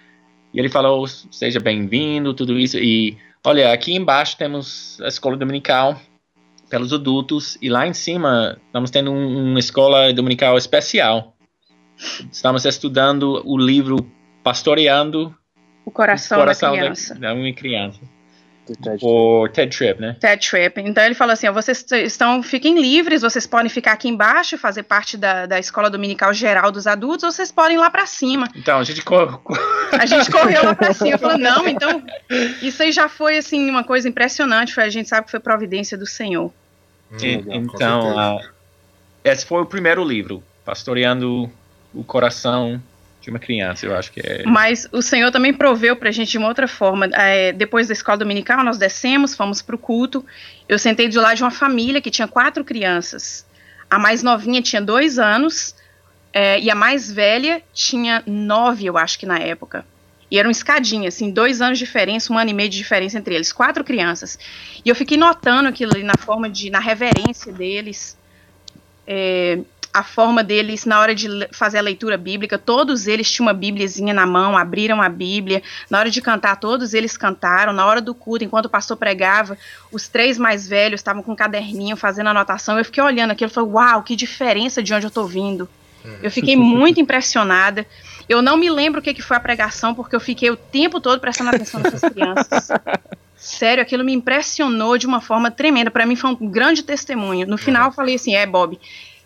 E 0.54 0.60
ele 0.60 0.70
falou, 0.70 1.06
seja 1.08 1.60
bem-vindo, 1.60 2.34
tudo 2.34 2.58
isso. 2.60 2.78
E 2.78 3.18
olha, 3.44 3.74
aqui 3.74 3.94
embaixo 3.96 4.38
temos 4.38 5.00
a 5.02 5.08
escola 5.08 5.36
dominical 5.36 6.00
pelos 6.70 6.94
adultos 6.94 7.58
e 7.62 7.70
lá 7.70 7.86
em 7.88 7.94
cima 7.94 8.58
estamos 8.68 8.90
tendo 8.92 9.12
um- 9.12 9.50
uma 9.52 9.60
escola 9.60 10.14
dominical 10.14 10.58
especial. 10.58 11.33
Estamos 12.32 12.66
estudando 12.66 13.42
o 13.46 13.58
livro 13.58 13.98
Pastoreando 14.44 15.34
O 15.86 15.92
coração, 15.92 16.38
o 16.38 16.42
Coração 16.42 16.72
da 16.72 16.78
criança. 16.78 17.14
da, 17.16 17.30
da 17.30 17.36
minha 17.36 17.54
criança. 17.54 18.00
Do 18.66 18.76
Ted. 18.78 18.98
Por 19.02 19.50
Ted 19.50 19.76
Tripp, 19.78 20.00
né? 20.02 20.16
Ted 20.22 20.48
Tripp. 20.50 20.80
Então 20.80 21.04
ele 21.04 21.14
falou 21.14 21.34
assim: 21.34 21.48
ó, 21.50 21.52
vocês 21.52 21.86
estão, 21.92 22.42
fiquem 22.42 22.80
livres, 22.80 23.22
vocês 23.22 23.46
podem 23.46 23.68
ficar 23.70 23.92
aqui 23.92 24.08
embaixo, 24.08 24.58
fazer 24.58 24.84
parte 24.84 25.18
da, 25.18 25.46
da 25.46 25.60
escola 25.60 25.90
dominical 25.90 26.34
geral 26.34 26.72
dos 26.72 26.88
adultos, 26.88 27.24
ou 27.26 27.32
vocês 27.32 27.52
podem 27.52 27.76
ir 27.76 27.80
lá 27.80 27.90
pra 27.90 28.06
cima. 28.06 28.48
Então 28.56 28.80
a 28.80 28.84
gente 28.86 29.02
co- 29.04 29.38
co- 29.40 29.54
A 30.00 30.06
gente 30.06 30.32
correu 30.32 30.64
lá 30.64 30.74
pra 30.74 30.94
cima, 30.94 31.18
falou, 31.18 31.38
não, 31.40 31.68
então. 31.68 32.02
Isso 32.62 32.82
aí 32.84 32.94
já 32.94 33.10
foi 33.10 33.38
assim, 33.38 33.70
uma 33.70 33.84
coisa 33.84 34.08
impressionante. 34.08 34.74
Foi, 34.74 34.84
a 34.86 34.90
gente 34.90 35.10
sabe 35.10 35.26
que 35.26 35.32
foi 35.32 35.42
providência 35.42 35.98
do 35.98 36.06
Senhor. 36.08 36.50
Hum, 37.12 37.18
E- 37.22 37.44
então, 37.58 38.18
ah, 38.18 38.40
esse 39.26 39.46
foi 39.46 39.62
o 39.62 39.66
primeiro 39.66 40.06
livro, 40.06 40.42
Pastoreando 40.64 41.52
o 41.94 42.04
Coração 42.04 42.82
de 43.22 43.30
uma 43.30 43.40
Criança, 43.40 43.86
eu 43.86 43.96
acho 43.96 44.12
que 44.12 44.20
é. 44.20 44.44
Mas 44.46 44.88
o 44.92 45.02
Senhor 45.02 45.32
também 45.32 45.54
proveu 45.54 45.96
pra 45.96 46.12
gente 46.12 46.32
de 46.32 46.38
uma 46.38 46.48
outra 46.48 46.68
forma. 46.68 47.06
É, 47.14 47.54
depois 47.54 47.88
da 47.88 47.94
escola 47.94 48.18
dominical, 48.18 48.64
nós 48.64 48.78
descemos, 48.78 49.34
fomos 49.36 49.62
pro 49.62 49.78
culto. 49.78 50.26
Eu 50.68 50.78
sentei 50.78 51.08
do 51.08 51.22
lado 51.22 51.38
de 51.38 51.44
uma 51.44 51.52
família 51.52 52.02
que 52.02 52.12
tinha 52.12 52.28
quatro 52.28 52.64
crianças. 52.66 53.46
A 53.90 53.98
mais 53.98 54.22
novinha 54.24 54.62
tinha 54.62 54.82
dois 54.82 55.20
anos 55.20 55.74
é, 56.34 56.60
e 56.60 56.70
a 56.70 56.76
mais 56.76 57.12
velha 57.12 57.62
tinha 57.74 58.24
nove, 58.26 58.86
eu 58.86 58.98
acho 58.98 59.18
que 59.18 59.26
na 59.26 59.38
época. 59.38 59.86
E 60.30 60.40
era 60.40 60.48
uma 60.48 60.52
escadinha, 60.52 61.10
assim, 61.10 61.30
dois 61.30 61.62
anos 61.62 61.78
de 61.78 61.86
diferença, 61.86 62.34
um 62.34 62.38
ano 62.40 62.50
e 62.50 62.54
meio 62.54 62.70
de 62.70 62.78
diferença 62.78 63.20
entre 63.20 63.36
eles, 63.36 63.54
quatro 63.54 63.84
crianças. 63.84 64.40
E 64.84 64.90
eu 64.90 64.96
fiquei 64.96 65.16
notando 65.16 65.70
aquilo 65.70 65.92
ali 65.94 66.04
na 66.04 66.16
forma 66.18 66.50
de, 66.50 66.72
na 66.72 66.80
reverência 66.80 67.54
deles, 67.54 68.18
é, 69.06 69.60
a 69.94 70.04
forma 70.04 70.44
deles 70.44 70.86
na 70.86 71.00
hora 71.00 71.14
de 71.14 71.28
fazer 71.52 71.78
a 71.78 71.82
leitura 71.82 72.18
bíblica, 72.18 72.58
todos 72.58 73.06
eles 73.06 73.32
tinham 73.32 73.46
uma 73.46 73.54
bíbliazinha 73.54 74.14
na 74.14 74.26
mão, 74.26 74.58
abriram 74.58 75.02
a 75.02 75.08
Bíblia, 75.08 75.62
na 75.90 76.00
hora 76.00 76.10
de 76.10 76.20
cantar, 76.20 76.56
todos 76.56 76.96
eles 76.96 77.16
cantaram, 77.16 77.72
na 77.72 77.86
hora 77.86 78.02
do 78.02 78.16
culto, 78.16 78.44
enquanto 78.44 78.66
o 78.66 78.70
pastor 78.70 78.98
pregava, 78.98 79.56
os 79.92 80.08
três 80.08 80.40
mais 80.40 80.68
velhos 80.68 81.00
estavam 81.00 81.22
com 81.22 81.34
um 81.34 81.36
caderninho 81.36 81.96
fazendo 81.96 82.30
anotação, 82.30 82.80
eu 82.80 82.86
fiquei 82.86 83.04
olhando 83.04 83.32
aquilo 83.32 83.52
e 83.52 83.54
falei, 83.54 83.70
uau, 83.70 84.02
que 84.02 84.16
diferença 84.16 84.82
de 84.82 84.94
onde 84.94 85.06
eu 85.06 85.12
tô 85.12 85.26
vindo. 85.26 85.70
Eu 86.22 86.30
fiquei 86.30 86.56
muito 86.58 87.00
impressionada. 87.00 87.86
Eu 88.28 88.42
não 88.42 88.58
me 88.58 88.70
lembro 88.70 89.00
o 89.00 89.04
que, 89.04 89.14
que 89.14 89.22
foi 89.22 89.38
a 89.38 89.40
pregação, 89.40 89.94
porque 89.94 90.16
eu 90.16 90.20
fiquei 90.20 90.50
o 90.50 90.58
tempo 90.58 91.00
todo 91.00 91.20
prestando 91.20 91.50
atenção 91.50 91.80
nessas 91.80 92.02
crianças. 92.02 92.68
Sério, 93.36 93.82
aquilo 93.82 94.04
me 94.04 94.14
impressionou 94.14 94.98
de 94.98 95.06
uma 95.06 95.22
forma 95.22 95.52
tremenda. 95.52 95.92
Para 95.92 96.06
mim 96.06 96.16
foi 96.16 96.32
um 96.32 96.50
grande 96.50 96.84
testemunho. 96.84 97.48
No 97.48 97.58
final 97.58 97.88
eu 97.88 97.92
falei 97.92 98.16
assim: 98.16 98.36
é, 98.36 98.46
Bob, 98.46 98.80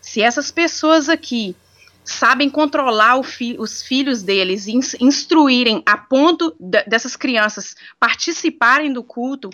se 0.08 0.22
essas 0.22 0.52
pessoas 0.52 1.10
aqui 1.10 1.54
sabem 2.02 2.50
controlar 2.50 3.22
fi- 3.24 3.58
os 3.60 3.82
filhos 3.82 4.24
deles, 4.24 4.66
ins- 4.66 4.96
instruírem 5.02 5.84
a 5.86 5.98
ponto 5.98 6.56
de- 6.58 6.84
dessas 6.84 7.18
crianças 7.18 7.76
participarem 8.00 8.94
do 8.94 9.04
culto, 9.04 9.50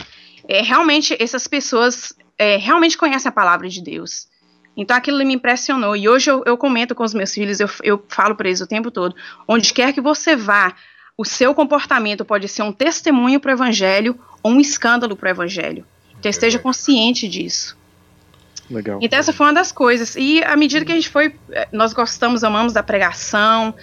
é, 0.47 0.61
realmente 0.61 1.17
essas 1.19 1.47
pessoas 1.47 2.13
é, 2.37 2.57
realmente 2.57 2.95
conhecem 2.99 3.29
a 3.29 3.31
palavra 3.31 3.67
de 3.67 3.81
Deus. 3.81 4.27
Então 4.77 4.95
aquilo 4.95 5.17
me 5.25 5.33
impressionou. 5.33 5.95
E 5.95 6.07
hoje 6.07 6.29
eu, 6.29 6.43
eu 6.45 6.55
comento 6.55 6.93
com 6.93 7.03
os 7.03 7.15
meus 7.15 7.33
filhos, 7.33 7.59
eu, 7.59 7.69
eu 7.81 8.05
falo 8.07 8.35
para 8.35 8.47
eles 8.47 8.61
o 8.61 8.67
tempo 8.67 8.91
todo: 8.91 9.15
onde 9.47 9.73
quer 9.73 9.91
que 9.91 10.01
você 10.01 10.35
vá, 10.35 10.75
o 11.17 11.25
seu 11.25 11.55
comportamento 11.55 12.23
pode 12.23 12.47
ser 12.47 12.61
um 12.61 12.71
testemunho 12.71 13.39
para 13.39 13.49
o 13.49 13.55
evangelho 13.55 14.19
ou 14.43 14.51
um 14.51 14.59
escândalo 14.59 15.15
para 15.15 15.29
o 15.29 15.31
evangelho. 15.31 15.83
Então 16.19 16.29
esteja 16.29 16.59
consciente 16.59 17.27
disso. 17.27 17.75
Legal. 18.73 18.99
Então 19.01 19.19
essa 19.19 19.31
foi 19.31 19.45
uma 19.45 19.53
das 19.53 19.71
coisas. 19.71 20.15
E 20.15 20.43
à 20.43 20.55
medida 20.55 20.83
que 20.83 20.91
a 20.91 20.95
gente 20.95 21.09
foi, 21.09 21.35
eh, 21.51 21.67
nós 21.71 21.93
gostamos, 21.93 22.43
amamos 22.43 22.73
da 22.73 22.81
pregação, 22.81 23.75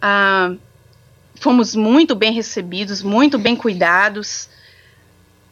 ah, 0.00 0.54
fomos 1.36 1.74
muito 1.74 2.14
bem 2.14 2.32
recebidos, 2.32 3.02
muito 3.02 3.38
bem 3.38 3.54
cuidados. 3.54 4.48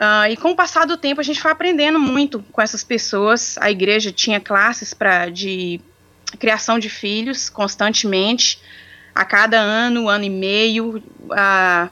Ah, 0.01 0.31
e 0.31 0.37
com 0.37 0.53
o 0.53 0.57
passar 0.57 0.87
do 0.87 0.97
tempo 0.97 1.21
a 1.21 1.25
gente 1.25 1.41
foi 1.41 1.51
aprendendo 1.51 1.99
muito 2.01 2.43
com 2.51 2.63
essas 2.63 2.83
pessoas. 2.83 3.57
A 3.61 3.71
igreja 3.71 4.11
tinha 4.11 4.41
classes 4.41 4.95
para 4.95 5.29
de 5.29 5.81
criação 6.39 6.79
de 6.79 6.89
filhos 6.89 7.49
constantemente. 7.49 8.61
A 9.15 9.25
cada 9.25 9.59
ano, 9.59 10.09
ano 10.09 10.25
e 10.25 10.31
meio, 10.31 11.03
ah, 11.33 11.89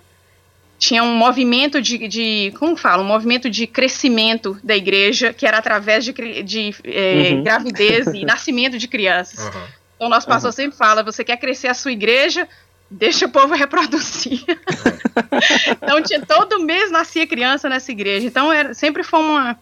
tinha 0.79 1.03
um 1.03 1.15
movimento 1.15 1.81
de, 1.81 2.07
de 2.07 2.53
como 2.59 2.77
fala, 2.77 3.03
um 3.03 3.07
movimento 3.07 3.49
de 3.49 3.67
crescimento 3.67 4.59
da 4.63 4.77
igreja 4.77 5.33
que 5.33 5.47
era 5.47 5.59
através 5.59 6.05
de, 6.05 6.13
de 6.43 6.75
eh, 6.85 7.33
Uhum. 7.33 7.43
gravidez 7.43 8.07
e 8.09 8.25
nascimento 8.27 8.79
de 8.79 8.87
crianças. 8.87 9.39
Aham. 9.39 9.67
Então, 9.97 10.09
nosso 10.11 10.27
pastor 10.27 10.53
sempre 10.53 10.77
fala: 10.77 11.03
você 11.03 11.25
quer 11.25 11.39
crescer 11.39 11.69
a 11.69 11.75
sua 11.75 11.93
igreja? 11.93 12.47
Deixa 12.91 13.27
o 13.27 13.31
povo 13.31 13.55
reproduzir. 13.57 14.45
então, 15.83 16.03
tinha, 16.03 16.21
todo 16.25 16.61
mês 16.63 16.91
nascia 16.91 17.27
criança 17.27 17.69
nessa 17.69 17.91
igreja. 17.91 18.27
Então, 18.27 18.53
era, 18.53 18.75
sempre 18.75 19.03
foi 19.03 19.21
uma, 19.21 19.59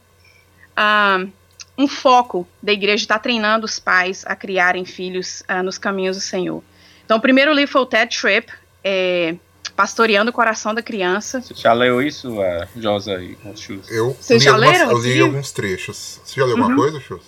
ah, 0.76 1.25
um 1.78 1.87
foco 1.88 2.47
da 2.62 2.73
igreja 2.73 3.04
estar 3.04 3.18
treinando 3.21 3.64
os 3.64 3.78
pais 3.78 4.25
a 4.26 4.35
criarem 4.37 4.85
filhos 4.85 5.42
ah, 5.47 5.62
nos 5.62 5.78
caminhos 5.78 6.16
do 6.16 6.23
Senhor. 6.23 6.62
Então, 7.04 7.16
o 7.18 7.21
primeiro 7.21 7.52
livro 7.52 7.71
foi 7.73 7.83
o 7.83 7.87
Ted 7.87 8.14
Tripp, 8.18 8.52
é, 8.83 9.37
Pastoreando 9.76 10.30
o 10.30 10.32
Coração 10.32 10.72
da 10.72 10.82
Criança. 10.82 11.40
Você 11.40 11.54
já 11.54 11.72
leu 11.72 12.00
isso, 12.00 12.40
a 12.40 12.68
Josa 12.76 13.20
e 13.22 13.36
Chus? 13.56 13.90
Eu 13.90 14.12
Vocês 14.12 14.40
li, 14.40 14.44
já 14.44 14.52
algumas- 14.52 14.72
leram 14.78 14.90
eu 14.92 14.98
li 14.98 15.20
alguns 15.20 15.50
trechos. 15.52 16.20
Você 16.24 16.40
já 16.40 16.46
leu 16.46 16.52
alguma 16.56 16.70
Uhum. 16.70 16.76
coisa, 16.80 17.00
Chus? 17.00 17.22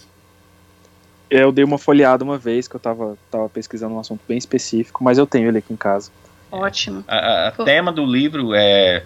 Eu 1.29 1.51
dei 1.51 1.65
uma 1.65 1.77
folheada 1.77 2.23
uma 2.23 2.39
vez 2.39 2.69
que 2.69 2.77
eu 2.77 2.81
tava, 2.81 3.19
tava 3.33 3.49
pesquisando 3.49 3.95
um 3.97 3.99
assunto 3.99 4.21
bem 4.29 4.39
específico, 4.39 5.03
mas 5.03 5.19
eu 5.19 5.27
tenho 5.27 5.49
ele 5.49 5.59
aqui 5.59 5.73
em 5.73 5.77
casa. 5.77 6.11
Ótimo. 6.53 7.05
A, 7.09 7.17
a- 7.17 7.49
a 7.49 7.53
Pô. 7.53 7.65
tema 7.65 7.91
do 7.91 8.07
livro 8.07 8.55
é, 8.55 9.05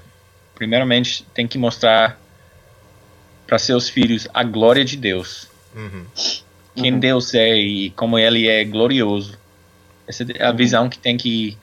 primeiramente, 0.55 1.25
tem 1.33 1.49
que 1.49 1.57
mostrar 1.57 2.21
para 3.47 3.59
seus 3.59 3.89
filhos 3.89 4.29
a 4.35 4.45
glória 4.45 4.85
de 4.85 4.99
Deus. 4.99 5.49
Uhum. 5.75 6.05
Quem 6.77 6.93
Uhum. 6.93 7.01
Deus 7.01 7.33
é 7.33 7.57
e 7.57 7.91
como 7.93 8.19
Ele 8.19 8.47
é 8.47 8.65
glorioso. 8.65 9.39
Essa 10.07 10.25
é 10.35 10.45
a 10.45 10.51
Uhum. 10.51 10.57
visão 10.57 10.89
que 10.91 10.99
tem 10.99 11.17
que 11.17 11.57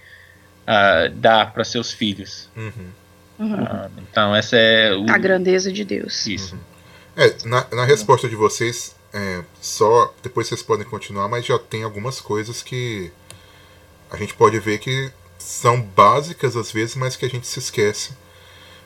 ah, 0.67 1.07
dar 1.13 1.53
para 1.53 1.63
seus 1.63 1.91
filhos. 1.91 2.49
Uhum. 2.55 2.91
Uhum. 3.39 3.65
Ah, 3.65 3.89
então, 3.97 4.35
essa 4.35 4.55
é 4.57 4.93
o, 4.95 5.09
A 5.09 5.17
grandeza 5.17 5.71
de 5.71 5.83
Deus. 5.85 6.27
isso. 6.27 6.57
É, 7.15 7.33
na, 7.45 7.65
na 7.71 7.85
resposta 7.85 8.27
de 8.29 8.35
vocês, 8.35 8.95
é, 9.13 9.41
só 9.61 10.13
depois 10.21 10.47
vocês 10.47 10.61
podem 10.61 10.85
continuar, 10.85 11.27
mas 11.27 11.45
já 11.45 11.57
tem 11.57 11.83
algumas 11.83 12.19
coisas 12.21 12.61
que 12.61 13.11
a 14.11 14.17
gente 14.17 14.33
pode 14.33 14.59
ver 14.59 14.77
que 14.79 15.11
são 15.39 15.81
básicas 15.81 16.55
às 16.55 16.71
vezes, 16.71 16.95
mas 16.95 17.15
que 17.15 17.25
a 17.25 17.29
gente 17.29 17.47
se 17.47 17.59
esquece. 17.59 18.11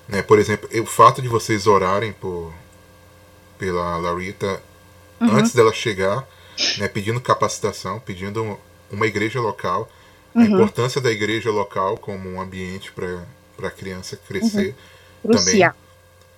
Né? 0.08 0.22
Por 0.22 0.38
exemplo, 0.40 0.70
o 0.82 0.86
fato 0.86 1.22
de 1.22 1.28
vocês 1.28 1.66
orarem 1.68 2.14
por, 2.14 2.54
pela 3.58 3.98
Larita 3.98 4.62
Uhum. 5.22 5.36
antes 5.38 5.54
dela 5.54 5.72
chegar, 5.72 6.28
né, 6.80 6.88
pedindo 6.88 7.22
capacitação, 7.22 8.00
pedindo 8.00 8.58
uma 8.90 9.06
igreja 9.06 9.40
local, 9.40 9.88
a 10.36 10.40
Uhum. 10.40 10.46
importância 10.46 11.02
da 11.02 11.12
igreja 11.12 11.52
local 11.52 11.98
como 11.98 12.30
um 12.30 12.42
ambiente 12.42 12.92
para 12.92 13.26
a 13.68 13.72
criança 13.72 14.18
crescer. 14.18 14.76
Crucial. 15.22 15.74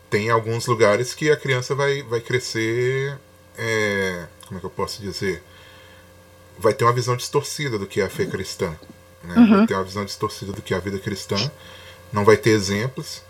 tem 0.10 0.30
alguns 0.30 0.66
lugares 0.68 1.14
que 1.14 1.32
a 1.32 1.38
criança 1.38 1.74
vai, 1.76 2.04
vai 2.04 2.20
crescer. 2.22 3.18
É, 3.58 4.26
como 4.48 4.58
é 4.58 4.60
que 4.60 4.66
eu 4.66 4.70
posso 4.70 5.02
dizer? 5.02 5.42
Vai 6.58 6.74
ter 6.74 6.84
uma 6.86 6.94
visão 6.94 7.16
distorcida 7.16 7.80
do 7.80 7.88
que 7.88 8.02
é 8.02 8.06
a 8.06 8.10
fé 8.10 8.26
cristã. 8.26 8.76
Né? 9.24 9.36
Uhum. 9.36 9.58
Vai 9.58 9.68
ter 9.68 9.74
uma 9.76 9.84
visão 9.84 10.06
distorcida 10.06 10.52
do 10.52 10.62
que 10.62 10.74
é 10.74 10.78
a 10.78 10.80
vida 10.80 11.00
cristã. 11.00 11.36
Não 12.12 12.24
vai 12.26 12.38
ter 12.38 12.52
exemplos. 12.52 13.22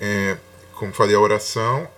É, 0.00 0.36
como 0.74 0.92
falei, 0.92 1.16
a 1.16 1.20
oração. 1.20 1.88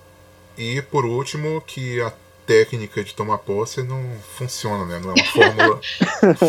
E 0.57 0.81
por 0.83 1.05
último, 1.05 1.61
que 1.67 2.01
a 2.01 2.13
técnica 2.49 3.05
de 3.05 3.15
tomar 3.15 3.37
posse 3.37 3.83
não 3.83 4.03
funciona, 4.39 4.87
né? 4.87 4.99
Não 4.99 5.11
é 5.11 5.13
uma 5.13 5.25
fórmula. 5.25 5.81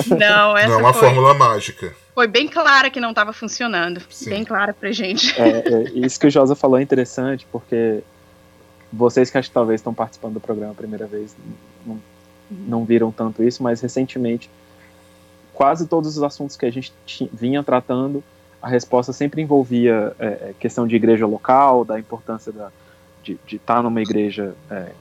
não, 0.17 0.57
essa 0.57 0.67
não 0.69 0.75
é 0.75 0.77
uma 0.77 0.93
foi... 0.93 1.01
fórmula 1.01 1.33
mágica. 1.33 1.93
Foi 2.15 2.25
bem 2.25 2.47
clara 2.47 2.89
que 2.89 3.01
não 3.01 3.09
estava 3.09 3.33
funcionando. 3.33 4.01
Sim. 4.09 4.29
Bem 4.29 4.45
clara 4.45 4.73
pra 4.73 4.93
gente. 4.93 5.37
É, 5.39 5.49
é, 5.49 5.83
isso 5.93 6.17
que 6.17 6.25
o 6.25 6.29
Josa 6.29 6.55
falou 6.55 6.79
é 6.79 6.81
interessante, 6.81 7.45
porque 7.51 7.99
vocês 8.93 9.29
que 9.29 9.37
acho 9.37 9.49
que 9.49 9.53
talvez 9.53 9.81
estão 9.81 9.93
participando 9.93 10.35
do 10.35 10.39
programa 10.39 10.71
a 10.71 10.75
primeira 10.75 11.05
vez 11.05 11.35
não, 11.85 11.99
não 12.49 12.85
viram 12.85 13.11
tanto 13.11 13.43
isso, 13.43 13.61
mas 13.61 13.81
recentemente 13.81 14.49
quase 15.53 15.85
todos 15.85 16.15
os 16.15 16.23
assuntos 16.23 16.55
que 16.55 16.65
a 16.65 16.71
gente 16.71 16.93
vinha 17.33 17.61
tratando, 17.61 18.23
a 18.61 18.69
resposta 18.69 19.11
sempre 19.11 19.41
envolvia 19.41 20.15
é, 20.17 20.25
é, 20.27 20.53
questão 20.57 20.87
de 20.87 20.95
igreja 20.95 21.27
local, 21.27 21.83
da 21.83 21.99
importância 21.99 22.53
da, 22.53 22.71
de 23.21 23.37
estar 23.51 23.75
tá 23.75 23.83
numa 23.83 24.01
igreja 24.01 24.55
é, 24.71 24.93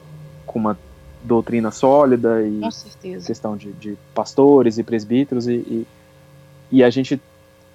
com 0.45 0.59
uma 0.59 0.77
doutrina 1.23 1.71
sólida 1.71 2.41
e 2.41 2.61
questão 3.25 3.55
de, 3.57 3.71
de, 3.73 3.97
pastores 4.13 4.77
e 4.77 4.83
presbíteros 4.83 5.47
e, 5.47 5.53
e, 5.53 5.87
e, 6.71 6.83
a 6.83 6.89
gente 6.89 7.21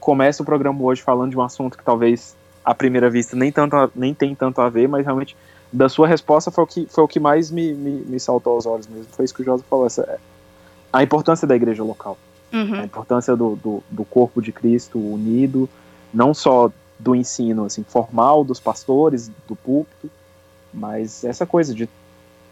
começa 0.00 0.42
o 0.42 0.46
programa 0.46 0.82
hoje 0.82 1.02
falando 1.02 1.30
de 1.30 1.36
um 1.36 1.42
assunto 1.42 1.76
que 1.76 1.84
talvez 1.84 2.34
à 2.64 2.74
primeira 2.74 3.10
vista 3.10 3.36
nem 3.36 3.52
tanto 3.52 3.76
nem 3.94 4.14
tem 4.14 4.34
tanto 4.34 4.60
a 4.60 4.68
ver, 4.68 4.88
mas 4.88 5.04
realmente 5.04 5.36
da 5.70 5.88
sua 5.88 6.06
resposta 6.06 6.50
foi 6.50 6.64
o 6.64 6.66
que 6.66 6.86
foi 6.88 7.04
o 7.04 7.08
que 7.08 7.20
mais 7.20 7.50
me, 7.50 7.74
me, 7.74 7.90
me 8.06 8.20
saltou 8.20 8.54
aos 8.54 8.64
olhos 8.64 8.86
mesmo. 8.86 9.06
Foi 9.10 9.24
isso 9.24 9.34
que 9.34 9.42
o 9.42 9.44
José 9.44 9.64
falou, 9.68 9.86
essa, 9.86 10.18
a 10.92 11.02
importância 11.02 11.46
da 11.46 11.56
igreja 11.56 11.82
local, 11.82 12.16
uhum. 12.52 12.80
a 12.80 12.84
importância 12.84 13.36
do, 13.36 13.56
do, 13.56 13.82
do 13.90 14.04
corpo 14.04 14.40
de 14.40 14.52
Cristo 14.52 14.98
unido, 14.98 15.68
não 16.12 16.32
só 16.32 16.70
do 16.98 17.14
ensino 17.14 17.64
assim 17.64 17.82
formal 17.82 18.44
dos 18.44 18.60
pastores 18.60 19.30
do 19.48 19.56
púlpito, 19.56 20.08
mas 20.72 21.24
essa 21.24 21.44
coisa 21.44 21.74
de 21.74 21.88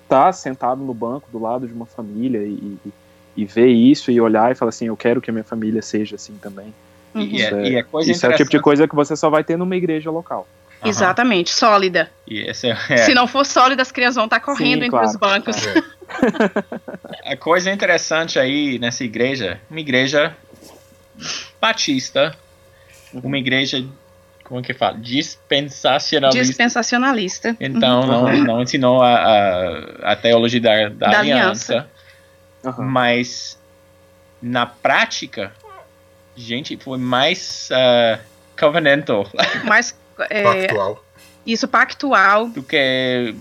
estar 0.04 0.26
tá 0.26 0.32
sentado 0.32 0.82
no 0.82 0.94
banco 0.94 1.28
do 1.30 1.38
lado 1.38 1.66
de 1.66 1.72
uma 1.72 1.86
família 1.86 2.38
e, 2.40 2.78
e, 2.84 2.92
e, 3.36 3.44
ver 3.44 3.68
isso 3.68 4.10
e 4.10 4.20
olhar 4.20 4.52
e 4.52 4.54
falar 4.54 4.70
assim, 4.70 4.86
eu 4.86 4.96
quero 4.96 5.20
que 5.20 5.30
a 5.30 5.32
minha 5.32 5.44
família 5.44 5.82
seja 5.82 6.16
assim 6.16 6.34
também. 6.40 6.74
Uhum. 7.14 7.22
Isso, 7.22 7.54
é, 7.54 7.68
é, 7.68 7.80
é 7.80 7.84
isso 8.10 8.26
é 8.26 8.28
o 8.28 8.36
tipo 8.36 8.50
de 8.50 8.60
coisa 8.60 8.88
que 8.88 8.94
você 8.94 9.16
só 9.16 9.28
vai 9.28 9.44
ter 9.44 9.56
numa 9.56 9.76
igreja 9.76 10.10
local. 10.10 10.46
Uhum. 10.82 10.88
Exatamente, 10.88 11.50
sólida. 11.50 12.10
É, 12.28 12.50
é, 12.50 12.96
Se 12.96 13.14
não 13.14 13.26
for 13.26 13.46
sólida, 13.46 13.82
as 13.82 13.92
crianças 13.92 14.16
vão 14.16 14.24
estar 14.24 14.40
tá 14.40 14.44
correndo 14.44 14.80
Sim, 14.80 14.86
entre 14.86 14.90
claro. 14.90 15.06
os 15.06 15.16
bancos. 15.16 15.56
É. 15.66 17.32
a 17.32 17.36
coisa 17.38 17.70
interessante 17.70 18.38
aí 18.38 18.78
nessa 18.78 19.04
igreja, 19.04 19.60
uma 19.70 19.80
igreja 19.80 20.36
batista, 21.60 22.34
uma 23.12 23.38
igreja 23.38 23.84
como 24.52 24.60
é 24.60 24.64
que 24.64 24.74
fala? 24.74 24.98
Dispensacionalista. 24.98 26.44
Dispensacionalista. 26.46 27.56
Então, 27.58 28.02
uhum. 28.02 28.06
não, 28.06 28.44
não 28.44 28.62
ensinou 28.62 29.02
a, 29.02 29.14
a, 29.14 30.12
a 30.12 30.16
teologia 30.16 30.60
da, 30.60 30.90
da, 30.90 31.08
da 31.08 31.20
aliança. 31.20 31.72
aliança. 31.72 31.90
Uhum. 32.62 32.84
Mas, 32.84 33.58
na 34.42 34.66
prática, 34.66 35.54
gente, 36.36 36.76
foi 36.76 36.98
mais 36.98 37.70
uh, 37.72 38.20
covenantal. 38.60 39.26
Mais... 39.64 39.96
É, 40.28 40.42
pactual. 40.42 41.02
Isso, 41.46 41.66
pactual. 41.66 42.48
Do 42.50 42.62
que 42.62 43.34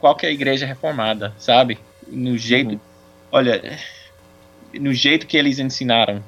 qualquer 0.00 0.32
igreja 0.32 0.64
reformada, 0.64 1.34
sabe? 1.36 1.78
No 2.08 2.38
jeito... 2.38 2.72
Uhum. 2.72 2.80
Olha, 3.30 3.78
no 4.72 4.94
jeito 4.94 5.26
que 5.26 5.36
eles 5.36 5.58
ensinaram 5.58 6.24